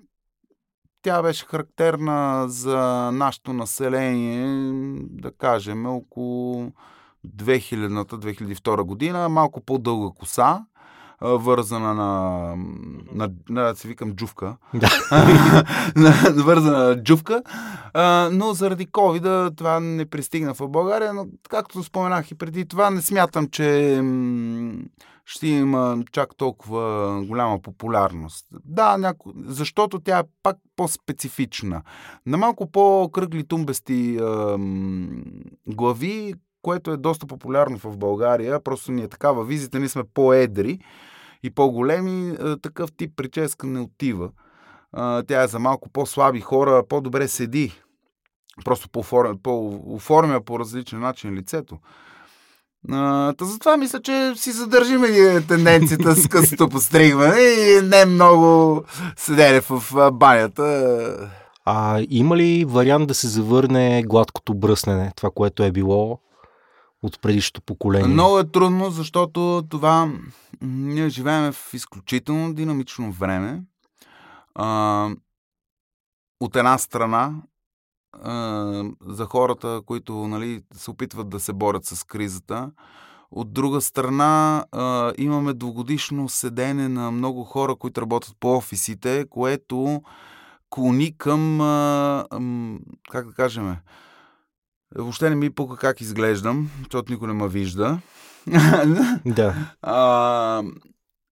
тя 1.02 1.22
беше 1.22 1.46
характерна 1.46 2.46
за 2.48 3.12
нашето 3.14 3.54
население, 3.54 4.48
да 5.10 5.32
кажем, 5.32 5.86
около 5.86 6.72
2000-2002 7.28 8.84
година. 8.84 9.30
Малко 9.30 9.62
по-дълга 9.62 10.20
коса 10.20 10.66
вързана 11.22 11.94
на, 11.94 12.10
на, 13.14 13.30
на, 13.50 13.62
да 13.62 13.76
се 13.76 13.88
викам 13.88 14.16
джувка. 14.16 14.58
Вързана 16.36 16.78
на 16.78 17.04
джувка. 17.04 17.42
А, 17.94 18.30
но 18.32 18.54
заради 18.54 18.88
COVID 18.88 19.58
това 19.58 19.80
не 19.80 20.06
пристигна 20.06 20.54
в 20.54 20.68
България, 20.68 21.14
но 21.14 21.28
както 21.50 21.84
споменах 21.84 22.32
и 22.32 22.36
преди 22.36 22.66
това, 22.66 22.90
не 22.90 23.02
смятам, 23.02 23.48
че 23.48 24.02
ще 25.26 25.48
има 25.48 26.04
чак 26.12 26.36
толкова 26.36 27.22
голяма 27.28 27.62
популярност. 27.62 28.46
Да, 28.66 28.98
няко... 28.98 29.34
защото 29.36 30.00
тя 30.00 30.20
е 30.20 30.24
пак 30.44 30.58
по-специфична. 30.76 31.82
На 32.26 32.38
малко 32.38 32.72
по-кръгли 32.72 33.48
тумбести 33.48 34.18
е, 34.18 34.22
глави 35.68 36.34
което 36.66 36.92
е 36.92 36.98
доста 36.98 37.28
популярно 37.28 37.78
в 37.78 37.98
България. 37.98 38.60
Просто 38.60 38.92
ни 38.92 39.04
е 39.04 39.08
такава 39.08 39.46
визита, 39.46 39.80
ние 39.80 39.90
сме 39.90 40.04
по-едри 40.14 40.80
и 41.46 41.50
по-големи. 41.50 42.38
Такъв 42.62 42.90
тип 42.98 43.12
прическа 43.16 43.68
не 43.68 43.80
отива. 43.80 44.30
Тя 45.28 45.44
е 45.44 45.48
за 45.48 45.60
малко 45.60 45.90
по-слаби 45.90 46.42
хора, 46.42 46.84
по-добре 46.90 47.28
седи. 47.28 47.82
Просто 48.66 48.90
по-оформя 48.90 50.42
по 50.42 50.60
различен 50.60 51.00
начин 51.00 51.34
лицето. 51.34 51.78
Та 53.38 53.46
затова 53.46 53.78
мисля, 53.78 54.02
че 54.02 54.34
си 54.36 54.52
задържим 54.52 55.02
тенденцията 55.48 56.16
с 56.16 56.28
късото 56.28 56.70
постригване 56.70 57.42
и 57.42 57.82
не 57.82 58.06
много 58.06 58.84
седене 59.18 59.62
в 59.62 60.12
банята. 60.12 61.32
А 61.66 62.06
има 62.10 62.38
ли 62.38 62.66
вариант 62.66 63.08
да 63.08 63.14
се 63.14 63.28
завърне 63.28 64.04
гладкото 64.06 64.54
бръснене, 64.54 65.12
това, 65.16 65.30
което 65.36 65.64
е 65.64 65.72
било 65.72 66.20
от 67.06 67.22
предишното 67.22 67.62
поколение? 67.62 68.08
Много 68.08 68.40
е 68.40 68.52
трудно, 68.52 68.90
защото 68.90 69.64
това 69.70 70.12
ние 70.62 71.10
живеем 71.10 71.52
в 71.52 71.74
изключително 71.74 72.54
динамично 72.54 73.12
време. 73.12 73.62
А, 74.56 75.10
от 76.40 76.56
една 76.56 76.78
страна, 76.78 77.34
а, 78.24 78.84
за 79.08 79.26
хората, 79.26 79.82
които 79.86 80.14
нали, 80.28 80.64
се 80.74 80.92
опитват 80.92 81.30
да 81.30 81.40
се 81.40 81.54
борят 81.54 81.86
с 81.86 82.04
кризата, 82.04 82.72
от 83.32 83.54
друга 83.54 83.82
страна, 83.82 84.66
а, 84.72 85.14
имаме 85.18 85.54
двогодишно 85.54 86.30
седене 86.30 86.88
на 86.88 87.12
много 87.12 87.44
хора, 87.44 87.76
които 87.76 88.02
работят 88.02 88.36
по 88.40 88.58
офисите, 88.58 89.26
което 89.30 90.02
клони 90.70 91.18
към, 91.18 91.62
а, 91.62 92.26
как 93.12 93.28
да 93.28 93.34
кажем, 93.34 93.78
Въобще 94.98 95.30
не 95.30 95.36
ми 95.36 95.50
пука 95.50 95.78
как 95.78 96.02
изглеждам, 96.02 96.70
защото 96.84 97.12
никой 97.12 97.28
не 97.28 97.34
ме 97.34 97.48
вижда. 97.48 98.00
да. 99.26 99.56
А, 99.82 100.64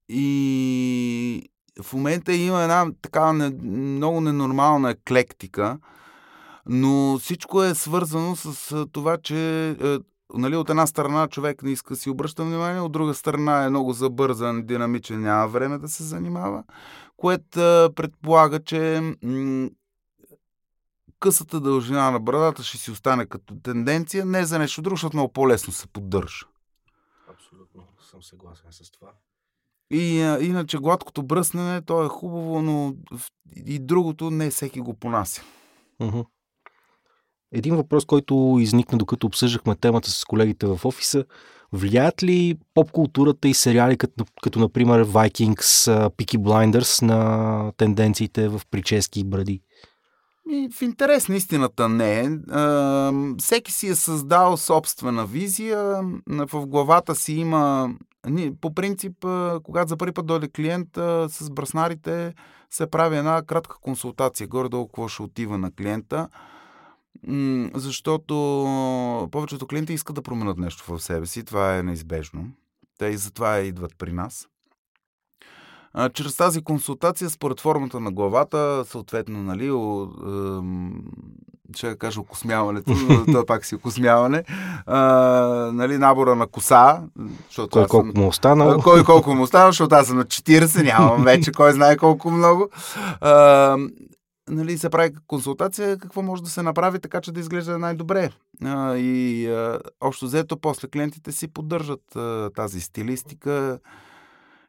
и 0.09 1.43
в 1.83 1.93
момента 1.93 2.33
има 2.33 2.61
една 2.61 2.85
така 3.01 3.33
не, 3.33 3.49
много 3.63 4.21
ненормална 4.21 4.89
еклектика, 4.89 5.77
но 6.65 7.19
всичко 7.19 7.63
е 7.63 7.75
свързано 7.75 8.35
с 8.35 8.85
това, 8.91 9.17
че 9.17 9.69
е, 9.69 9.97
нали, 10.33 10.55
от 10.55 10.69
една 10.69 10.87
страна 10.87 11.27
човек 11.27 11.63
не 11.63 11.71
иска 11.71 11.93
да 11.93 11.99
си 11.99 12.09
обръща 12.09 12.43
внимание, 12.43 12.81
от 12.81 12.91
друга 12.91 13.13
страна 13.13 13.63
е 13.63 13.69
много 13.69 13.93
забързан, 13.93 14.65
динамичен, 14.65 15.21
няма 15.21 15.47
време 15.47 15.77
да 15.77 15.87
се 15.87 16.03
занимава, 16.03 16.63
което 17.17 17.49
предполага, 17.95 18.63
че 18.63 19.13
късата 21.23 21.59
дължина 21.59 22.11
на 22.11 22.19
брадата 22.19 22.63
ще 22.63 22.77
си 22.77 22.91
остане 22.91 23.25
като 23.25 23.55
тенденция, 23.55 24.25
не 24.25 24.45
за 24.45 24.59
нещо 24.59 24.81
друго, 24.81 24.95
защото 24.95 25.17
много 25.17 25.33
по-лесно 25.33 25.73
се 25.73 25.87
поддържа. 25.87 26.45
Абсолютно 27.33 27.83
съм 28.11 28.23
съгласен 28.23 28.71
с 28.71 28.91
това. 28.91 29.07
И 29.91 30.21
а, 30.21 30.39
иначе 30.41 30.77
гладкото 30.77 31.23
бръснене, 31.23 31.81
то 31.81 32.05
е 32.05 32.07
хубаво, 32.07 32.61
но 32.61 32.95
и 33.65 33.79
другото 33.79 34.31
не 34.31 34.49
всеки 34.49 34.79
го 34.79 34.93
понася. 34.93 35.41
Uh-huh. 36.01 36.25
Един 37.51 37.75
въпрос, 37.75 38.05
който 38.05 38.57
изникна 38.59 38.97
докато 38.97 39.27
обсъждахме 39.27 39.75
темата 39.75 40.11
с 40.11 40.25
колегите 40.25 40.65
в 40.67 40.79
офиса. 40.85 41.25
Влияят 41.71 42.23
ли 42.23 42.57
поп-културата 42.73 43.47
и 43.47 43.53
сериали, 43.53 43.97
като, 43.97 44.25
като 44.43 44.59
например 44.59 45.05
Vikings, 45.05 46.09
Peaky 46.09 46.37
Blinders 46.37 47.01
на 47.01 47.71
тенденциите 47.77 48.47
в 48.47 48.61
прически 48.71 49.19
и 49.19 49.23
бради? 49.23 49.61
В 50.71 50.81
интерес 50.81 51.29
на 51.29 51.35
истината 51.35 51.89
не 51.89 52.19
е. 52.19 52.29
Всеки 53.39 53.71
си 53.71 53.87
е 53.87 53.95
създал 53.95 54.57
собствена 54.57 55.25
визия. 55.25 56.01
В 56.27 56.65
главата 56.65 57.15
си 57.15 57.33
има... 57.33 57.93
По 58.61 58.73
принцип, 58.73 59.13
когато 59.63 59.89
за 59.89 59.97
първи 59.97 60.11
път 60.11 60.25
дойде 60.25 60.47
клиент, 60.47 60.87
с 61.27 61.49
браснарите 61.51 62.33
се 62.69 62.87
прави 62.87 63.17
една 63.17 63.41
кратка 63.41 63.75
консултация. 63.81 64.47
Горе-долу 64.47 64.87
какво 64.87 65.07
ще 65.07 65.21
отива 65.21 65.57
на 65.57 65.71
клиента. 65.71 66.29
Защото 67.73 68.33
повечето 69.31 69.67
клиенти 69.67 69.93
искат 69.93 70.15
да 70.15 70.21
променят 70.21 70.57
нещо 70.57 70.83
в 70.87 70.99
себе 70.99 71.25
си. 71.25 71.43
Това 71.43 71.77
е 71.77 71.83
неизбежно. 71.83 72.47
Те 72.97 73.05
и 73.05 73.17
затова 73.17 73.59
идват 73.59 73.91
при 73.97 74.13
нас. 74.13 74.47
А, 75.93 76.09
чрез 76.09 76.35
тази 76.35 76.63
консултация, 76.63 77.29
според 77.29 77.59
формата 77.59 77.99
на 77.99 78.11
главата, 78.11 78.83
съответно, 78.87 79.43
нали, 79.43 79.71
о, 79.71 80.03
е, 80.03 81.77
ще 81.77 81.95
кажа 81.95 82.19
окосмяването, 82.19 82.93
това 83.25 83.45
пак 83.45 83.65
си 83.65 83.75
окосмяване, 83.75 84.43
а, 84.85 84.99
нали, 85.73 85.97
набора 85.97 86.35
на 86.35 86.47
коса, 86.47 87.01
защото 87.47 87.69
кой 87.69 87.87
колко 87.87 88.11
съм, 88.11 88.21
му 88.21 88.27
останало. 88.27 88.81
Кой 88.81 89.03
колко 89.03 89.33
му 89.33 89.43
останало, 89.43 89.71
защото 89.71 89.95
аз 89.95 90.07
съм 90.07 90.17
на 90.17 90.25
40, 90.25 90.83
нямам 90.83 91.23
вече 91.25 91.51
кой 91.51 91.71
знае 91.71 91.97
колко 91.97 92.31
много. 92.31 92.69
А, 93.21 93.77
нали, 94.49 94.77
се 94.77 94.89
прави 94.89 95.11
консултация 95.27 95.97
какво 95.97 96.21
може 96.21 96.43
да 96.43 96.49
се 96.49 96.61
направи 96.61 96.99
така, 96.99 97.21
че 97.21 97.31
да 97.31 97.39
изглежда 97.39 97.79
най-добре. 97.79 98.29
А, 98.63 98.95
и 98.95 99.47
а, 99.47 99.79
общо 100.01 100.25
взето, 100.25 100.57
после 100.57 100.87
клиентите 100.87 101.31
си 101.31 101.47
поддържат 101.47 102.15
а, 102.15 102.49
тази 102.55 102.81
стилистика 102.81 103.79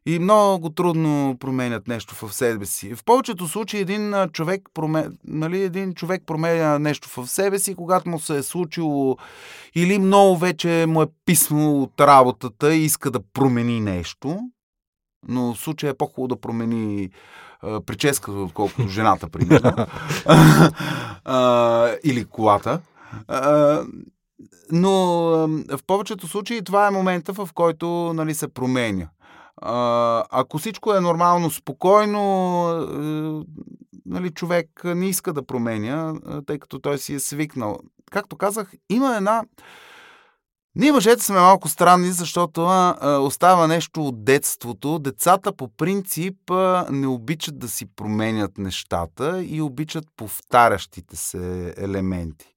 и 0.07 0.19
много 0.19 0.71
трудно 0.71 1.37
променят 1.41 1.89
нещо 1.89 2.15
в 2.15 2.35
себе 2.35 2.67
си. 2.67 2.95
В 2.95 3.05
повечето 3.05 3.49
случаи 3.49 3.81
един 3.81 4.15
човек, 4.33 4.63
променя, 4.75 5.11
нали, 5.25 5.63
един 5.63 5.95
човек 5.95 6.23
променя 6.27 6.79
нещо 6.79 7.09
в 7.09 7.27
себе 7.27 7.59
си, 7.59 7.75
когато 7.75 8.09
му 8.09 8.21
се 8.21 8.37
е 8.37 8.43
случило 8.43 9.17
или 9.75 9.99
много 9.99 10.37
вече 10.37 10.85
му 10.89 11.03
е 11.03 11.07
писмо 11.27 11.83
от 11.83 12.01
работата 12.01 12.75
и 12.75 12.85
иска 12.85 13.11
да 13.11 13.21
промени 13.33 13.81
нещо, 13.81 14.41
но 15.29 15.55
в 15.55 15.59
случая 15.59 15.91
е 15.91 15.95
по-хубаво 15.95 16.29
да 16.29 16.41
промени 16.41 17.11
прическата, 17.87 18.39
отколкото 18.39 18.89
жената, 18.89 19.29
примерно. 19.29 19.87
или 22.05 22.25
колата. 22.25 22.81
но 24.73 24.93
в 25.69 25.81
повечето 25.87 26.29
случаи 26.29 26.63
това 26.63 26.87
е 26.87 26.91
момента, 26.91 27.33
в 27.33 27.49
който 27.55 28.13
нали, 28.15 28.35
се 28.35 28.49
променя. 28.49 29.09
Ако 30.31 30.59
всичко 30.59 30.95
е 30.95 31.01
нормално, 31.01 31.51
спокойно, 31.51 32.21
нали, 34.07 34.31
човек 34.31 34.69
не 34.85 35.09
иска 35.09 35.33
да 35.33 35.47
променя, 35.47 36.15
тъй 36.47 36.59
като 36.59 36.79
той 36.79 36.99
си 36.99 37.15
е 37.15 37.21
свикнал. 37.21 37.79
Както 38.11 38.37
казах, 38.37 38.73
има 38.91 39.17
една 39.17 39.45
ние 40.77 40.93
мъжете 40.93 41.23
сме 41.23 41.37
малко 41.37 41.69
странни, 41.69 42.13
защото 42.13 42.65
а, 42.65 43.19
остава 43.19 43.67
нещо 43.67 44.07
от 44.07 44.25
детството. 44.25 44.99
Децата 44.99 45.57
по 45.57 45.69
принцип 45.69 46.51
а, 46.51 46.87
не 46.91 47.07
обичат 47.07 47.59
да 47.59 47.69
си 47.69 47.87
променят 47.97 48.59
нещата 48.59 49.45
и 49.45 49.61
обичат 49.61 50.05
повтарящите 50.17 51.17
се 51.17 51.75
елементи. 51.79 52.54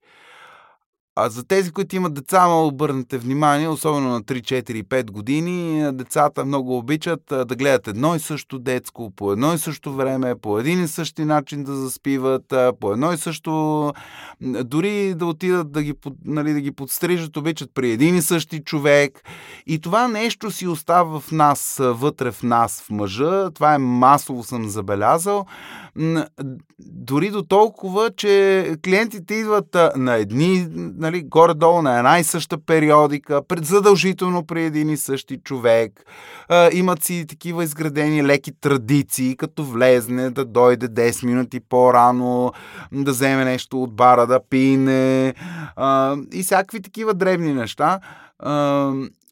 А 1.20 1.30
за 1.30 1.44
тези, 1.44 1.72
които 1.72 1.96
имат 1.96 2.14
деца, 2.14 2.48
мога 2.48 2.68
обърнете 2.68 3.18
внимание, 3.18 3.68
особено 3.68 4.10
на 4.10 4.22
3, 4.22 4.42
4, 4.42 4.84
5 4.84 5.12
години, 5.12 5.90
децата 5.94 6.46
много 6.46 6.78
обичат 6.78 7.22
да 7.28 7.56
гледат 7.56 7.88
едно 7.88 8.16
и 8.16 8.20
също 8.20 8.60
детско, 8.60 9.12
по 9.16 9.32
едно 9.32 9.54
и 9.54 9.58
също 9.58 9.94
време, 9.94 10.36
по 10.36 10.60
един 10.60 10.84
и 10.84 10.88
същи 10.88 11.26
начин 11.26 11.64
да 11.64 11.76
заспиват, 11.76 12.54
по 12.80 12.92
едно 12.92 13.14
и 13.14 13.18
също... 13.18 13.94
Дори 14.42 15.14
да 15.14 15.26
отидат 15.26 15.72
да 15.72 15.84
ги, 15.84 15.94
нали, 16.26 16.54
да 16.54 16.62
ги 16.62 16.72
подстрижат, 16.72 17.38
обичат 17.38 17.72
при 17.74 17.92
един 17.92 18.16
и 18.16 18.22
същи 18.22 18.64
човек. 18.64 19.22
И 19.68 19.80
това 19.80 20.08
нещо 20.08 20.52
си 20.52 20.68
остава 20.68 21.20
в 21.20 21.32
нас, 21.32 21.78
вътре 21.82 22.32
в 22.32 22.44
нас, 22.44 22.82
в 22.82 22.90
мъжа. 22.90 23.52
Това 23.52 23.76
е 23.76 23.78
масово 23.78 24.44
съм 24.44 24.70
забелязал 24.70 25.46
дори 26.80 27.30
до 27.30 27.44
толкова, 27.44 28.12
че 28.18 28.76
клиентите 28.84 29.34
идват 29.34 29.78
на 29.96 30.16
едни, 30.16 30.68
нали, 31.12 31.24
горе-долу 31.24 31.82
на 31.82 31.98
една 31.98 32.20
и 32.20 32.24
съща 32.24 32.58
периодика, 32.58 33.42
задължително 33.62 34.46
при 34.46 34.64
един 34.64 34.90
и 34.90 34.98
същи 34.98 35.38
човек. 35.44 36.04
имат 36.72 37.04
си 37.04 37.26
такива 37.30 37.64
изградени 37.64 38.24
леки 38.24 38.52
традиции, 38.62 39.38
като 39.38 39.64
влезне, 39.64 40.30
да 40.30 40.46
дойде 40.46 40.88
10 40.88 41.26
минути 41.26 41.60
по-рано, 41.60 42.52
да 42.92 43.12
вземе 43.12 43.46
нещо 43.46 43.84
от 43.84 43.96
бара, 43.96 44.28
да 44.28 44.40
пине 44.50 45.34
и 46.34 46.44
всякакви 46.44 46.82
такива 46.82 47.14
древни 47.14 47.54
неща. 47.54 48.00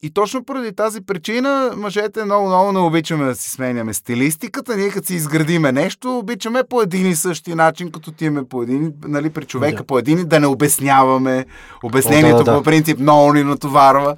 И 0.06 0.10
точно 0.10 0.44
поради 0.44 0.76
тази 0.76 1.02
причина 1.02 1.74
мъжете 1.78 2.26
много-много 2.26 2.72
не 2.72 2.80
обичаме 2.80 3.26
да 3.26 3.36
си 3.36 3.50
сменяме 3.50 3.94
стилистиката. 3.94 4.78
Ние 4.78 4.90
като 4.90 5.08
си 5.08 5.16
изградиме 5.16 5.72
нещо, 5.72 6.18
обичаме 6.18 6.64
по 6.70 6.82
един 6.82 7.08
и 7.08 7.16
същи 7.16 7.56
начин, 7.56 7.92
като 7.92 8.12
тиме 8.12 8.48
по 8.48 8.64
един, 8.64 8.94
нали, 9.08 9.30
при 9.30 9.46
човека 9.46 9.78
да. 9.78 9.84
по 9.84 10.00
един, 10.00 10.28
да 10.28 10.40
не 10.40 10.48
обясняваме. 10.48 11.46
Обяснението 11.84 12.36
О, 12.36 12.44
да, 12.44 12.52
да, 12.52 12.58
по 12.58 12.64
принцип 12.64 13.00
много 13.00 13.34
ни 13.34 13.44
натоварва. 13.44 14.16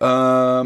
А, 0.00 0.64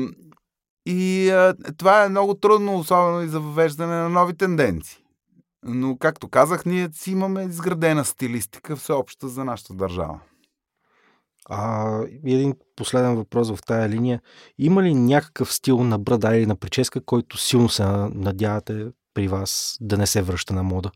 и 0.86 1.30
а, 1.30 1.54
това 1.78 2.04
е 2.04 2.08
много 2.08 2.34
трудно, 2.34 2.78
особено 2.78 3.22
и 3.22 3.28
за 3.28 3.40
въвеждане 3.40 3.94
на 3.94 4.08
нови 4.08 4.36
тенденции. 4.36 4.98
Но, 5.64 5.96
както 5.98 6.28
казах, 6.28 6.66
ние 6.66 6.88
си 6.92 7.10
имаме 7.10 7.42
изградена 7.42 8.04
стилистика 8.04 8.76
всеобща 8.76 9.28
за 9.28 9.44
нашата 9.44 9.74
държава. 9.74 10.18
А, 11.50 12.00
един 12.26 12.54
последен 12.76 13.16
въпрос 13.16 13.50
в 13.50 13.58
тая 13.66 13.88
линия. 13.88 14.20
Има 14.58 14.82
ли 14.82 14.94
някакъв 14.94 15.52
стил 15.52 15.84
на 15.84 15.98
брада 15.98 16.36
или 16.36 16.46
на 16.46 16.56
прическа, 16.56 17.04
който 17.04 17.38
силно 17.38 17.68
се 17.68 17.84
надявате 18.14 18.86
при 19.14 19.28
вас 19.28 19.76
да 19.80 19.98
не 19.98 20.06
се 20.06 20.22
връща 20.22 20.54
на 20.54 20.62
мода? 20.62 20.90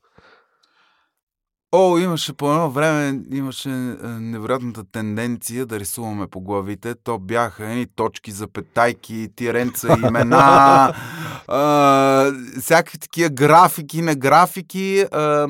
О, 1.72 1.98
имаше 1.98 2.32
по 2.32 2.52
едно 2.52 2.70
време, 2.70 3.20
имаше 3.32 3.68
невероятната 3.68 4.84
тенденция 4.92 5.66
да 5.66 5.80
рисуваме 5.80 6.26
по 6.26 6.40
главите. 6.40 6.94
То 6.94 7.18
бяха 7.18 7.70
едни 7.70 7.86
точки, 7.96 8.30
запетайки, 8.30 9.28
тиренца, 9.36 9.96
имена, 10.06 10.94
а, 11.48 12.32
всякакви 12.60 12.98
такива 12.98 13.30
графики 13.30 14.02
на 14.02 14.14
графики. 14.14 15.04
А, 15.12 15.48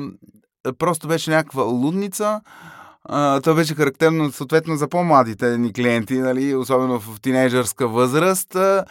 просто 0.77 1.07
беше 1.07 1.31
някаква 1.31 1.63
лудница. 1.63 2.41
А, 3.05 3.41
това 3.41 3.55
беше 3.55 3.75
характерно 3.75 4.31
съответно 4.31 4.75
за 4.75 4.87
по-младите 4.87 5.57
ни 5.57 5.73
клиенти, 5.73 6.17
нали, 6.17 6.55
особено 6.55 6.99
в 6.99 7.21
тинейджърска 7.21 7.87
възраст. 7.87 8.55
А, 8.55 8.85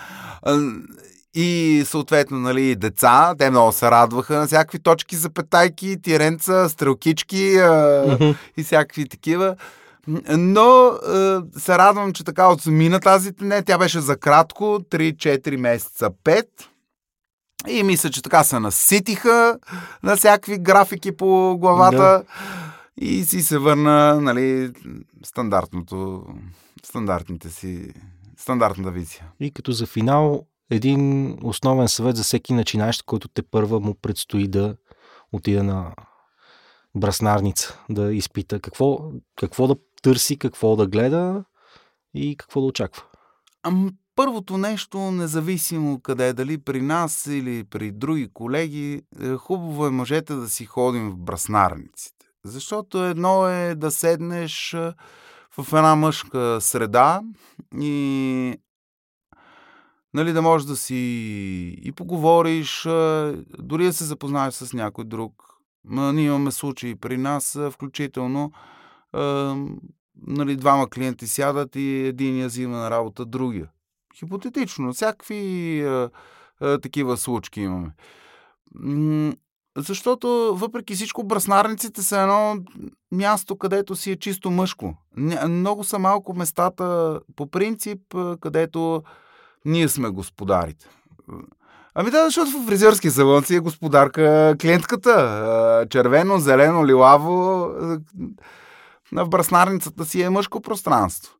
и 1.34 1.82
съответно, 1.86 2.38
нали, 2.38 2.76
деца, 2.76 3.34
те 3.38 3.50
много 3.50 3.72
се 3.72 3.90
радваха 3.90 4.34
на 4.38 4.46
всякакви 4.46 4.78
точки 4.78 5.16
за 5.16 5.30
петайки, 5.30 6.02
тиренца, 6.02 6.68
стрелкички 6.68 7.56
а, 7.56 7.70
mm-hmm. 7.70 8.36
и 8.56 8.62
всякакви 8.62 9.08
такива. 9.08 9.56
Но 10.30 10.86
а, 10.86 11.42
се 11.58 11.78
радвам, 11.78 12.12
че 12.12 12.24
така 12.24 12.48
отмина 12.48 13.00
тази 13.00 13.30
не, 13.40 13.62
тя 13.62 13.78
беше 13.78 14.00
за 14.00 14.16
кратко, 14.16 14.64
3-4 14.64 15.56
месеца, 15.56 16.10
5. 16.24 16.44
И 17.68 17.82
мисля, 17.82 18.10
че 18.10 18.22
така 18.22 18.44
се 18.44 18.58
наситиха 18.58 19.58
на 20.02 20.16
всякакви 20.16 20.58
графики 20.58 21.16
по 21.16 21.56
главата. 21.58 21.96
Да. 21.96 22.22
И 23.02 23.24
си 23.24 23.42
се 23.42 23.58
върна, 23.58 24.20
нали, 24.20 24.72
стандартното, 25.24 26.26
стандартните 26.84 27.50
си, 27.50 27.92
стандартната 28.36 28.90
визия. 28.90 29.32
И 29.40 29.50
като 29.50 29.72
за 29.72 29.86
финал, 29.86 30.46
един 30.70 31.36
основен 31.42 31.88
съвет 31.88 32.16
за 32.16 32.22
всеки 32.22 32.52
начинаещ, 32.52 33.02
който 33.02 33.28
те 33.28 33.42
първа 33.42 33.80
му 33.80 33.94
предстои 33.94 34.48
да 34.48 34.76
отиде 35.32 35.62
на 35.62 35.94
браснарница, 36.94 37.78
да 37.90 38.14
изпита 38.14 38.60
какво, 38.60 39.10
какво 39.36 39.66
да 39.66 39.76
търси, 40.02 40.38
какво 40.38 40.76
да 40.76 40.86
гледа 40.86 41.44
и 42.14 42.36
какво 42.36 42.60
да 42.60 42.66
очаква. 42.66 43.02
Ам, 43.62 43.90
първото 44.16 44.58
нещо, 44.58 44.98
независимо 44.98 46.00
къде 46.00 46.28
е, 46.28 46.32
дали 46.32 46.58
при 46.58 46.82
нас 46.82 47.26
или 47.26 47.64
при 47.64 47.92
други 47.92 48.28
колеги, 48.34 49.02
е, 49.22 49.34
хубаво 49.34 49.86
е 49.86 49.90
мъжете 49.90 50.34
да 50.34 50.48
си 50.48 50.64
ходим 50.64 51.10
в 51.10 51.16
браснарниците. 51.16 52.19
Защото 52.44 53.04
едно 53.04 53.48
е 53.48 53.74
да 53.74 53.90
седнеш 53.90 54.76
в 55.58 55.72
една 55.72 55.96
мъжка 55.96 56.58
среда 56.60 57.22
и 57.80 58.54
нали, 60.14 60.32
да 60.32 60.42
можеш 60.42 60.66
да 60.66 60.76
си 60.76 60.94
и 61.82 61.92
поговориш, 61.92 62.82
дори 63.58 63.84
да 63.84 63.92
се 63.92 64.04
запознаеш 64.04 64.54
с 64.54 64.72
някой 64.72 65.04
друг. 65.04 65.32
Ние 65.84 66.24
имаме 66.24 66.50
случаи 66.50 66.94
при 66.94 67.16
нас, 67.16 67.58
включително 67.70 68.52
нали, 70.26 70.56
двама 70.56 70.90
клиенти 70.90 71.26
сядат 71.26 71.76
и 71.76 72.06
един 72.06 72.40
я 72.40 72.46
взима 72.46 72.76
на 72.76 72.90
работа 72.90 73.24
другия. 73.24 73.70
Хипотетично, 74.18 74.92
всякакви 74.92 75.84
такива 76.82 77.16
случки 77.16 77.60
имаме. 77.60 77.92
Защото, 79.78 80.28
въпреки 80.56 80.94
всичко, 80.94 81.24
браснарниците 81.24 82.02
са 82.02 82.18
едно 82.18 82.56
място, 83.12 83.58
където 83.58 83.96
си 83.96 84.10
е 84.10 84.16
чисто 84.16 84.50
мъжко. 84.50 84.94
Много 85.48 85.84
са 85.84 85.98
малко 85.98 86.34
местата, 86.34 87.20
по 87.36 87.50
принцип, 87.50 88.00
където 88.40 89.02
ние 89.64 89.88
сме 89.88 90.08
господарите. 90.08 90.88
Ами 91.94 92.10
да, 92.10 92.24
защото 92.24 92.50
в 92.50 92.66
фризерски 92.66 93.10
салон 93.10 93.44
си 93.44 93.54
е 93.54 93.60
господарка 93.60 94.56
клиентката. 94.60 95.86
Червено, 95.90 96.38
зелено, 96.38 96.86
лилаво. 96.86 97.32
В 99.12 99.28
браснарницата 99.28 100.04
си 100.04 100.22
е 100.22 100.30
мъжко 100.30 100.60
пространство. 100.60 101.34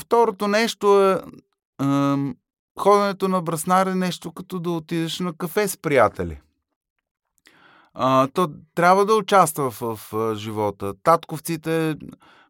Второто 0.00 0.48
нещо 0.48 1.02
е 1.02 1.20
ходенето 2.78 3.28
на 3.28 3.42
браснар 3.42 3.86
е 3.86 3.94
нещо 3.94 4.32
като 4.32 4.58
да 4.58 4.70
отидеш 4.70 5.20
на 5.20 5.32
кафе 5.32 5.68
с 5.68 5.76
приятели. 5.76 6.40
А, 7.94 8.28
то 8.28 8.50
трябва 8.74 9.06
да 9.06 9.14
участва 9.14 9.70
в, 9.70 10.08
в, 10.12 10.34
живота. 10.36 10.94
Татковците 11.02 11.96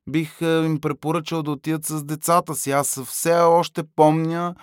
бих 0.09 0.41
им 0.41 0.81
препоръчал 0.81 1.43
да 1.43 1.51
отидат 1.51 1.85
с 1.85 2.05
децата 2.05 2.55
си. 2.55 2.71
Аз 2.71 3.01
все 3.03 3.35
още 3.35 3.83
помня, 3.97 4.55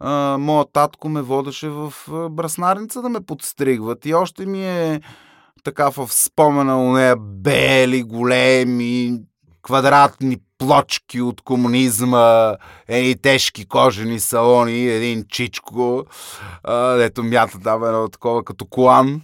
а, 0.00 0.36
моят 0.38 0.68
татко 0.72 1.08
ме 1.08 1.22
водеше 1.22 1.68
в 1.68 1.92
браснарница 2.30 3.02
да 3.02 3.08
ме 3.08 3.20
подстригват. 3.20 4.06
И 4.06 4.14
още 4.14 4.46
ми 4.46 4.66
е 4.66 5.00
така 5.64 5.90
в 5.90 6.12
спомена 6.12 6.84
у 6.84 6.92
нея 6.92 7.16
бели, 7.16 8.02
големи, 8.02 9.22
квадратни 9.62 10.36
плочки 10.58 11.20
от 11.20 11.40
комунизма, 11.40 12.56
едни 12.88 13.16
тежки 13.22 13.68
кожени 13.68 14.20
салони, 14.20 14.86
един 14.86 15.24
чичко, 15.28 16.04
дето 16.96 17.22
мята 17.22 17.60
там 17.60 17.84
едно 17.84 18.08
такова 18.08 18.44
като 18.44 18.66
колан, 18.66 19.22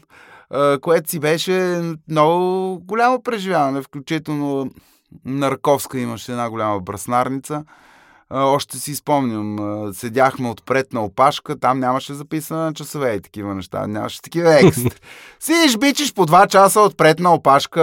което 0.81 1.11
си 1.11 1.19
беше 1.19 1.83
много 2.09 2.79
голямо 2.85 3.23
преживяване, 3.23 3.83
включително 3.83 4.71
Нарковска 5.25 5.99
имаше 5.99 6.33
една 6.33 6.51
голяма 6.51 6.81
браснарница. 6.81 7.65
Още 8.31 8.79
си 8.79 8.95
спомням, 8.95 9.59
седяхме 9.95 10.51
отпред 10.51 10.93
на 10.93 11.05
опашка, 11.05 11.59
там 11.59 11.81
нямаше 11.81 12.15
записане 12.15 12.61
на 12.61 12.75
часове 12.75 13.15
и 13.15 13.21
такива 13.21 13.55
неща, 13.55 13.87
нямаше 13.87 14.23
такива 14.23 14.55
екстри. 14.55 14.91
Сидиш, 15.41 15.79
бичиш 15.79 16.15
по 16.15 16.27
два 16.27 16.47
часа 16.47 16.81
отпред 16.81 17.19
на 17.19 17.35
опашка, 17.35 17.83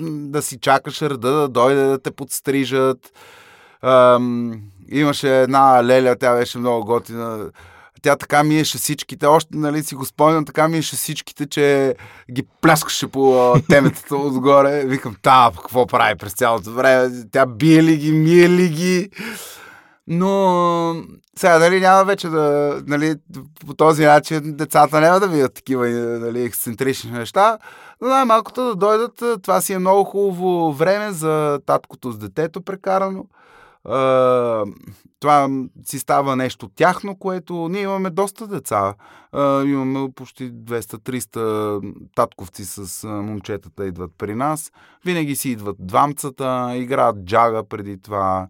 да 0.00 0.42
си 0.42 0.58
чакаш 0.60 1.02
реда 1.02 1.32
да 1.32 1.48
дойде 1.48 1.82
да 1.82 1.98
те 1.98 2.10
подстрижат. 2.10 3.12
Ам, 3.82 4.60
имаше 4.88 5.42
една 5.42 5.84
леля, 5.84 6.16
тя 6.16 6.34
беше 6.34 6.58
много 6.58 6.86
готина 6.86 7.50
тя 8.06 8.16
така 8.16 8.44
миеше 8.44 8.78
всичките, 8.78 9.26
още 9.26 9.56
нали, 9.56 9.82
си 9.82 9.94
го 9.94 10.04
спомням, 10.04 10.44
така 10.44 10.68
миеше 10.68 10.96
всичките, 10.96 11.46
че 11.46 11.94
ги 12.32 12.42
пляскаше 12.60 13.06
по 13.06 13.54
теметата 13.68 14.16
отгоре. 14.16 14.84
Викам, 14.84 15.16
та, 15.22 15.50
какво 15.56 15.86
прави 15.86 16.18
през 16.18 16.32
цялото 16.32 16.72
време? 16.72 17.24
Тя 17.32 17.46
бие 17.46 17.82
ли 17.82 17.96
ги, 17.96 18.12
мие 18.12 18.48
ли 18.48 18.68
ги? 18.68 19.10
Но 20.08 21.02
сега, 21.36 21.58
нали, 21.58 21.80
няма 21.80 22.04
вече 22.04 22.28
да, 22.28 22.76
нали, 22.86 23.14
по 23.66 23.74
този 23.74 24.04
начин 24.04 24.56
децата 24.56 25.00
няма 25.00 25.20
да 25.20 25.28
видят 25.28 25.54
такива, 25.54 25.88
нали, 25.88 26.42
ексцентрични 26.42 27.10
неща, 27.10 27.58
но 28.00 28.08
най-малкото 28.08 28.64
да 28.64 28.74
дойдат, 28.74 29.42
това 29.42 29.60
си 29.60 29.72
е 29.72 29.78
много 29.78 30.04
хубаво 30.04 30.72
време 30.72 31.12
за 31.12 31.60
таткото 31.66 32.12
с 32.12 32.18
детето 32.18 32.62
прекарано 32.62 33.24
това 35.20 35.48
си 35.84 35.98
става 35.98 36.36
нещо 36.36 36.68
тяхно, 36.76 37.16
което 37.16 37.68
ние 37.68 37.82
имаме 37.82 38.10
доста 38.10 38.46
деца. 38.46 38.94
имаме 39.64 40.12
почти 40.14 40.52
200-300 40.52 41.94
татковци 42.14 42.64
с 42.64 43.08
момчетата 43.08 43.86
идват 43.86 44.10
при 44.18 44.34
нас. 44.34 44.72
Винаги 45.04 45.36
си 45.36 45.50
идват 45.50 45.76
двамцата, 45.80 46.72
играят 46.76 47.16
джага 47.24 47.64
преди 47.64 48.02
това. 48.02 48.46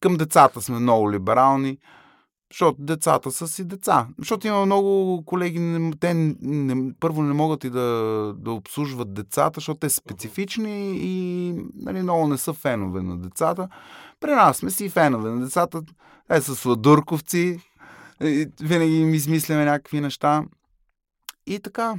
Към 0.00 0.16
децата 0.16 0.62
сме 0.62 0.78
много 0.78 1.12
либерални. 1.12 1.78
Защото 2.52 2.82
децата 2.82 3.30
са 3.30 3.48
си 3.48 3.64
деца. 3.64 4.08
Защото 4.18 4.46
има 4.46 4.66
много 4.66 5.22
колеги, 5.24 5.90
те 6.00 6.14
не, 6.14 6.94
първо 7.00 7.22
не 7.22 7.32
могат 7.32 7.64
и 7.64 7.70
да, 7.70 8.34
да 8.38 8.52
обслужват 8.52 9.14
децата, 9.14 9.60
защото 9.60 9.80
те 9.80 9.88
са 9.88 9.96
специфични 9.96 10.96
и 10.96 11.52
нали, 11.74 12.02
много 12.02 12.28
не 12.28 12.38
са 12.38 12.52
фенове 12.52 13.02
на 13.02 13.18
децата. 13.18 13.68
При 14.20 14.30
нас 14.30 14.56
сме 14.56 14.70
си 14.70 14.88
фенове 14.88 15.30
на 15.30 15.40
децата. 15.40 15.82
Те 16.28 16.40
са 16.40 16.54
сладурковци. 16.54 17.60
Винаги 18.60 18.96
им 18.96 19.14
измисляме 19.14 19.64
някакви 19.64 20.00
неща. 20.00 20.44
И 21.46 21.60
така. 21.60 21.94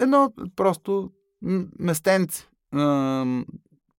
Едно 0.00 0.32
просто 0.56 1.10
местенце. 1.78 2.48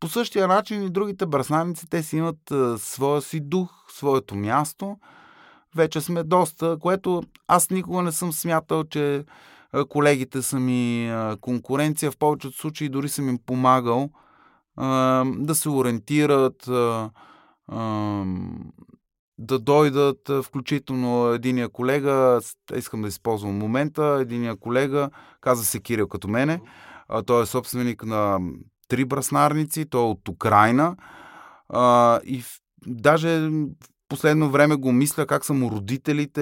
По 0.04 0.10
същия 0.10 0.48
начин 0.48 0.84
и 0.84 0.90
другите 0.90 1.26
браснаници, 1.26 1.90
те 1.90 2.04
си 2.04 2.18
имат 2.18 2.54
своя 2.78 3.22
си 3.22 3.40
дух, 3.40 3.72
своето 3.90 4.36
място– 4.36 4.98
вече 5.76 6.02
сме 6.02 6.24
доста, 6.24 6.78
което 6.80 7.24
аз 7.48 7.70
никога 7.70 8.02
не 8.02 8.12
съм 8.12 8.34
смятал, 8.34 8.84
че 8.84 9.26
колегите 9.90 10.42
са 10.42 10.60
ми 10.60 11.14
конкуренция. 11.42 12.12
В 12.12 12.18
повечето 12.18 12.58
случаи 12.58 12.90
дори 12.90 13.10
съм 13.10 13.30
им 13.30 13.40
помагал 13.46 14.10
да 15.26 15.56
се 15.56 15.70
ориентират, 15.70 16.64
да 19.38 19.60
дойдат, 19.60 20.32
включително 20.44 21.28
единия 21.28 21.70
колега, 21.70 22.42
искам 22.76 23.02
да 23.02 23.08
използвам 23.08 23.58
момента, 23.58 24.18
единия 24.22 24.56
колега, 24.56 25.10
каза 25.42 25.66
се 25.66 25.80
Кирил 25.80 26.08
като 26.08 26.28
мене, 26.28 26.62
той 27.26 27.44
е 27.44 27.46
собственик 27.46 28.04
на 28.04 28.40
три 28.94 29.06
браснарници, 29.06 29.86
той 29.86 30.02
е 30.02 30.06
от 30.06 30.30
Украина 30.30 30.96
и 32.26 32.44
даже 32.88 33.50
последно 34.10 34.50
време 34.50 34.76
го 34.76 34.92
мисля 34.92 35.26
как 35.26 35.46
са 35.46 35.54
му 35.54 35.72
родителите, 35.72 36.42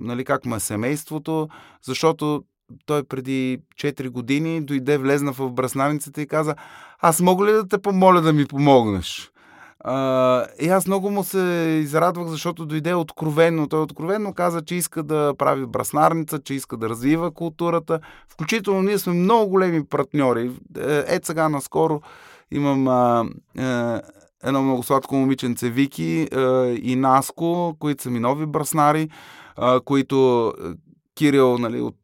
нали, 0.00 0.24
как 0.24 0.44
му 0.44 0.56
е 0.56 0.60
семейството, 0.60 1.48
защото 1.82 2.42
той 2.86 3.04
преди 3.04 3.58
4 3.74 4.08
години 4.08 4.60
дойде, 4.60 4.98
влезна 4.98 5.32
в 5.32 5.50
браснарницата 5.50 6.22
и 6.22 6.26
каза, 6.26 6.54
аз 6.98 7.20
мога 7.20 7.46
ли 7.46 7.52
да 7.52 7.68
те 7.68 7.78
помоля 7.78 8.20
да 8.20 8.32
ми 8.32 8.46
помогнеш? 8.46 9.30
А, 9.80 10.46
и 10.60 10.68
аз 10.68 10.86
много 10.86 11.10
му 11.10 11.24
се 11.24 11.38
израдвах, 11.82 12.28
защото 12.28 12.66
дойде 12.66 12.94
откровенно. 12.94 13.68
Той 13.68 13.80
откровенно 13.80 14.34
каза, 14.34 14.62
че 14.62 14.74
иска 14.74 15.02
да 15.02 15.34
прави 15.38 15.66
браснарница, 15.66 16.38
че 16.38 16.54
иска 16.54 16.76
да 16.76 16.88
развива 16.88 17.30
културата. 17.30 18.00
Включително 18.28 18.82
ние 18.82 18.98
сме 18.98 19.12
много 19.12 19.50
големи 19.50 19.84
партньори. 19.84 20.50
Е, 20.78 21.04
е 21.16 21.20
сега 21.22 21.48
наскоро 21.48 22.00
имам 22.50 22.88
а, 22.88 23.24
а, 23.58 24.00
едно 24.44 24.62
много 24.62 24.82
сладко 24.82 25.14
момиченце 25.14 25.70
Вики 25.70 26.28
е, 26.32 26.40
и 26.82 26.96
Наско, 26.96 27.76
които 27.78 28.02
са 28.02 28.10
ми 28.10 28.20
нови 28.20 28.46
браснари, 28.46 29.02
е, 29.02 29.80
които 29.84 30.48
е, 30.48 30.68
Кирил 31.14 31.58
нали, 31.58 31.80
от 31.80 31.96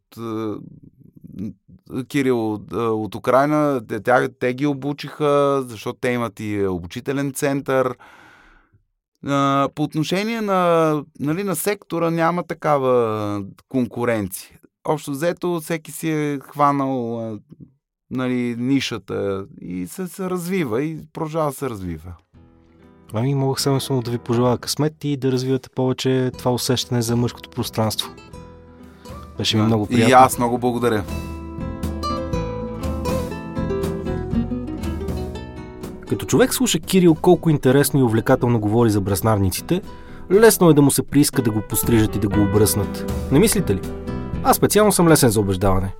Кирил 2.08 2.54
от 2.74 3.14
Украина, 3.14 3.80
те, 3.88 4.28
те 4.40 4.54
ги 4.54 4.66
обучиха, 4.66 5.62
защото 5.66 5.98
те 6.00 6.08
имат 6.08 6.40
и 6.40 6.66
обучителен 6.66 7.32
център. 7.32 7.96
По 9.74 9.82
отношение 9.82 10.40
на, 10.40 11.02
нали, 11.20 11.44
на 11.44 11.56
сектора 11.56 12.10
няма 12.10 12.42
такава 12.42 13.42
конкуренция. 13.68 14.58
Общо 14.84 15.10
взето, 15.10 15.60
всеки 15.60 15.92
си 15.92 16.10
е 16.10 16.38
хванал 16.40 17.38
нали, 18.10 18.56
нишата 18.58 19.46
и 19.60 19.86
се, 19.86 20.08
се 20.08 20.30
развива 20.30 20.82
и 20.82 20.98
продължава 21.12 21.50
да 21.50 21.56
се 21.56 21.70
развива. 21.70 22.12
Ами 23.12 23.34
мога 23.34 23.60
само, 23.60 23.80
само 23.80 24.02
да 24.02 24.10
ви 24.10 24.18
пожелая 24.18 24.58
късмет 24.58 25.04
и 25.04 25.16
да 25.16 25.32
развивате 25.32 25.68
повече 25.70 26.30
това 26.38 26.52
усещане 26.52 27.02
за 27.02 27.16
мъжкото 27.16 27.50
пространство. 27.50 28.10
Беше 29.38 29.56
ми 29.56 29.62
да, 29.62 29.66
много 29.66 29.86
приятно. 29.86 30.08
И 30.08 30.12
аз 30.12 30.38
много 30.38 30.58
благодаря. 30.58 31.04
Като 36.08 36.26
човек 36.26 36.54
слуша 36.54 36.78
Кирил 36.78 37.14
колко 37.14 37.50
интересно 37.50 38.00
и 38.00 38.02
увлекателно 38.02 38.60
говори 38.60 38.90
за 38.90 39.00
браснарниците, 39.00 39.80
лесно 40.32 40.70
е 40.70 40.74
да 40.74 40.82
му 40.82 40.90
се 40.90 41.02
прииска 41.02 41.42
да 41.42 41.50
го 41.50 41.60
пострижат 41.60 42.16
и 42.16 42.18
да 42.18 42.28
го 42.28 42.42
обръснат. 42.42 43.12
Не 43.32 43.38
мислите 43.38 43.74
ли? 43.74 43.80
Аз 44.44 44.56
специално 44.56 44.92
съм 44.92 45.08
лесен 45.08 45.30
за 45.30 45.40
убеждаване. 45.40 45.94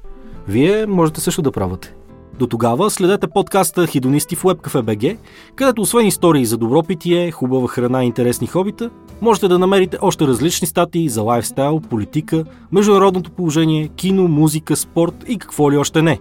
Вие 0.49 0.87
можете 0.87 1.21
също 1.21 1.43
да 1.43 1.53
правите. 1.53 1.95
До 2.38 2.47
тогава 2.47 2.90
следете 2.90 3.27
подкаста 3.27 3.87
Хидонисти 3.87 4.37
в 4.37 4.43
WebCafe.bg, 4.43 5.17
където 5.55 5.83
освен 5.83 6.07
истории 6.07 6.47
за 6.47 6.57
добро 6.57 6.83
питие, 6.83 7.31
хубава 7.31 7.69
храна 7.69 8.05
и 8.05 8.07
интересни 8.07 8.47
хобита, 8.47 8.90
можете 9.21 9.49
да 9.49 9.59
намерите 9.59 9.99
още 10.03 10.27
различни 10.27 10.69
статии 10.69 11.09
за 11.09 11.23
лайфстайл, 11.23 11.81
политика, 11.81 12.45
международното 12.73 13.31
положение, 13.31 13.88
кино, 13.88 14.29
музика, 14.29 14.77
спорт 14.77 15.25
и 15.29 15.38
какво 15.38 15.73
ли 15.73 15.77
още 15.77 16.03
не. 16.03 16.21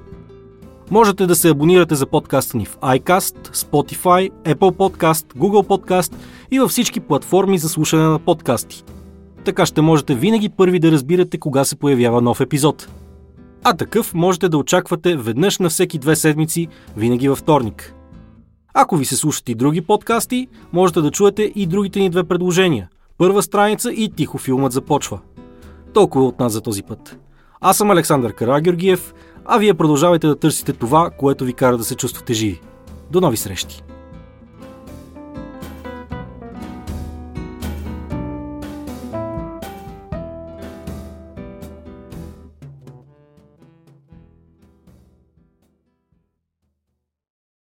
Можете 0.94 1.26
да 1.26 1.36
се 1.36 1.50
абонирате 1.50 1.96
за 1.96 2.06
подкаста 2.06 2.58
ни 2.58 2.66
в 2.66 2.78
iCast, 2.78 3.56
Spotify, 3.56 4.32
Apple 4.32 4.56
Podcast, 4.56 5.26
Google 5.26 5.68
Podcast 5.68 6.14
и 6.52 6.60
във 6.60 6.72
всички 6.72 7.00
платформи 7.00 7.58
за 7.58 7.70
слушане 7.70 8.04
на 8.04 8.20
подкасти. 8.20 8.84
Така 9.46 9.66
ще 9.66 9.82
можете 9.82 10.16
винаги 10.16 10.50
първи 10.50 10.80
да 10.80 10.92
разбирате 10.92 11.38
кога 11.38 11.66
се 11.66 11.76
появява 11.76 12.22
нов 12.22 12.42
епизод– 12.42 12.88
а 13.64 13.74
такъв 13.74 14.14
можете 14.14 14.50
да 14.50 14.58
очаквате 14.58 15.16
веднъж 15.16 15.60
на 15.60 15.70
всеки 15.70 16.00
две 16.00 16.16
седмици, 16.16 16.68
винаги 16.98 17.30
във 17.30 17.38
вторник. 17.38 17.96
Ако 18.74 18.98
ви 18.98 19.06
се 19.06 19.16
слушат 19.16 19.50
и 19.50 19.56
други 19.56 19.82
подкасти, 19.82 20.48
можете 20.74 21.02
да 21.02 21.12
чуете 21.12 21.44
и 21.56 21.66
другите 21.66 22.00
ни 22.00 22.10
две 22.10 22.24
предложения. 22.24 22.90
Първа 23.18 23.44
страница 23.44 23.92
и 23.94 24.12
тихо 24.16 24.38
филмът 24.38 24.72
започва. 24.72 25.20
Толкова 25.94 26.26
от 26.26 26.40
нас 26.40 26.54
за 26.54 26.62
този 26.62 26.84
път. 26.84 27.18
Аз 27.66 27.78
съм 27.78 27.92
Александър 27.92 28.34
Карагеоргиев, 28.34 29.14
а 29.46 29.58
вие 29.58 29.74
продължавайте 29.74 30.28
да 30.28 30.36
търсите 30.36 30.74
това, 30.74 31.10
което 31.10 31.46
ви 31.46 31.54
кара 31.54 31.78
да 31.78 31.84
се 31.84 31.96
чувствате 31.96 32.34
живи. 32.34 32.62
До 33.12 33.22
нови 33.22 33.38
срещи! 33.38 33.84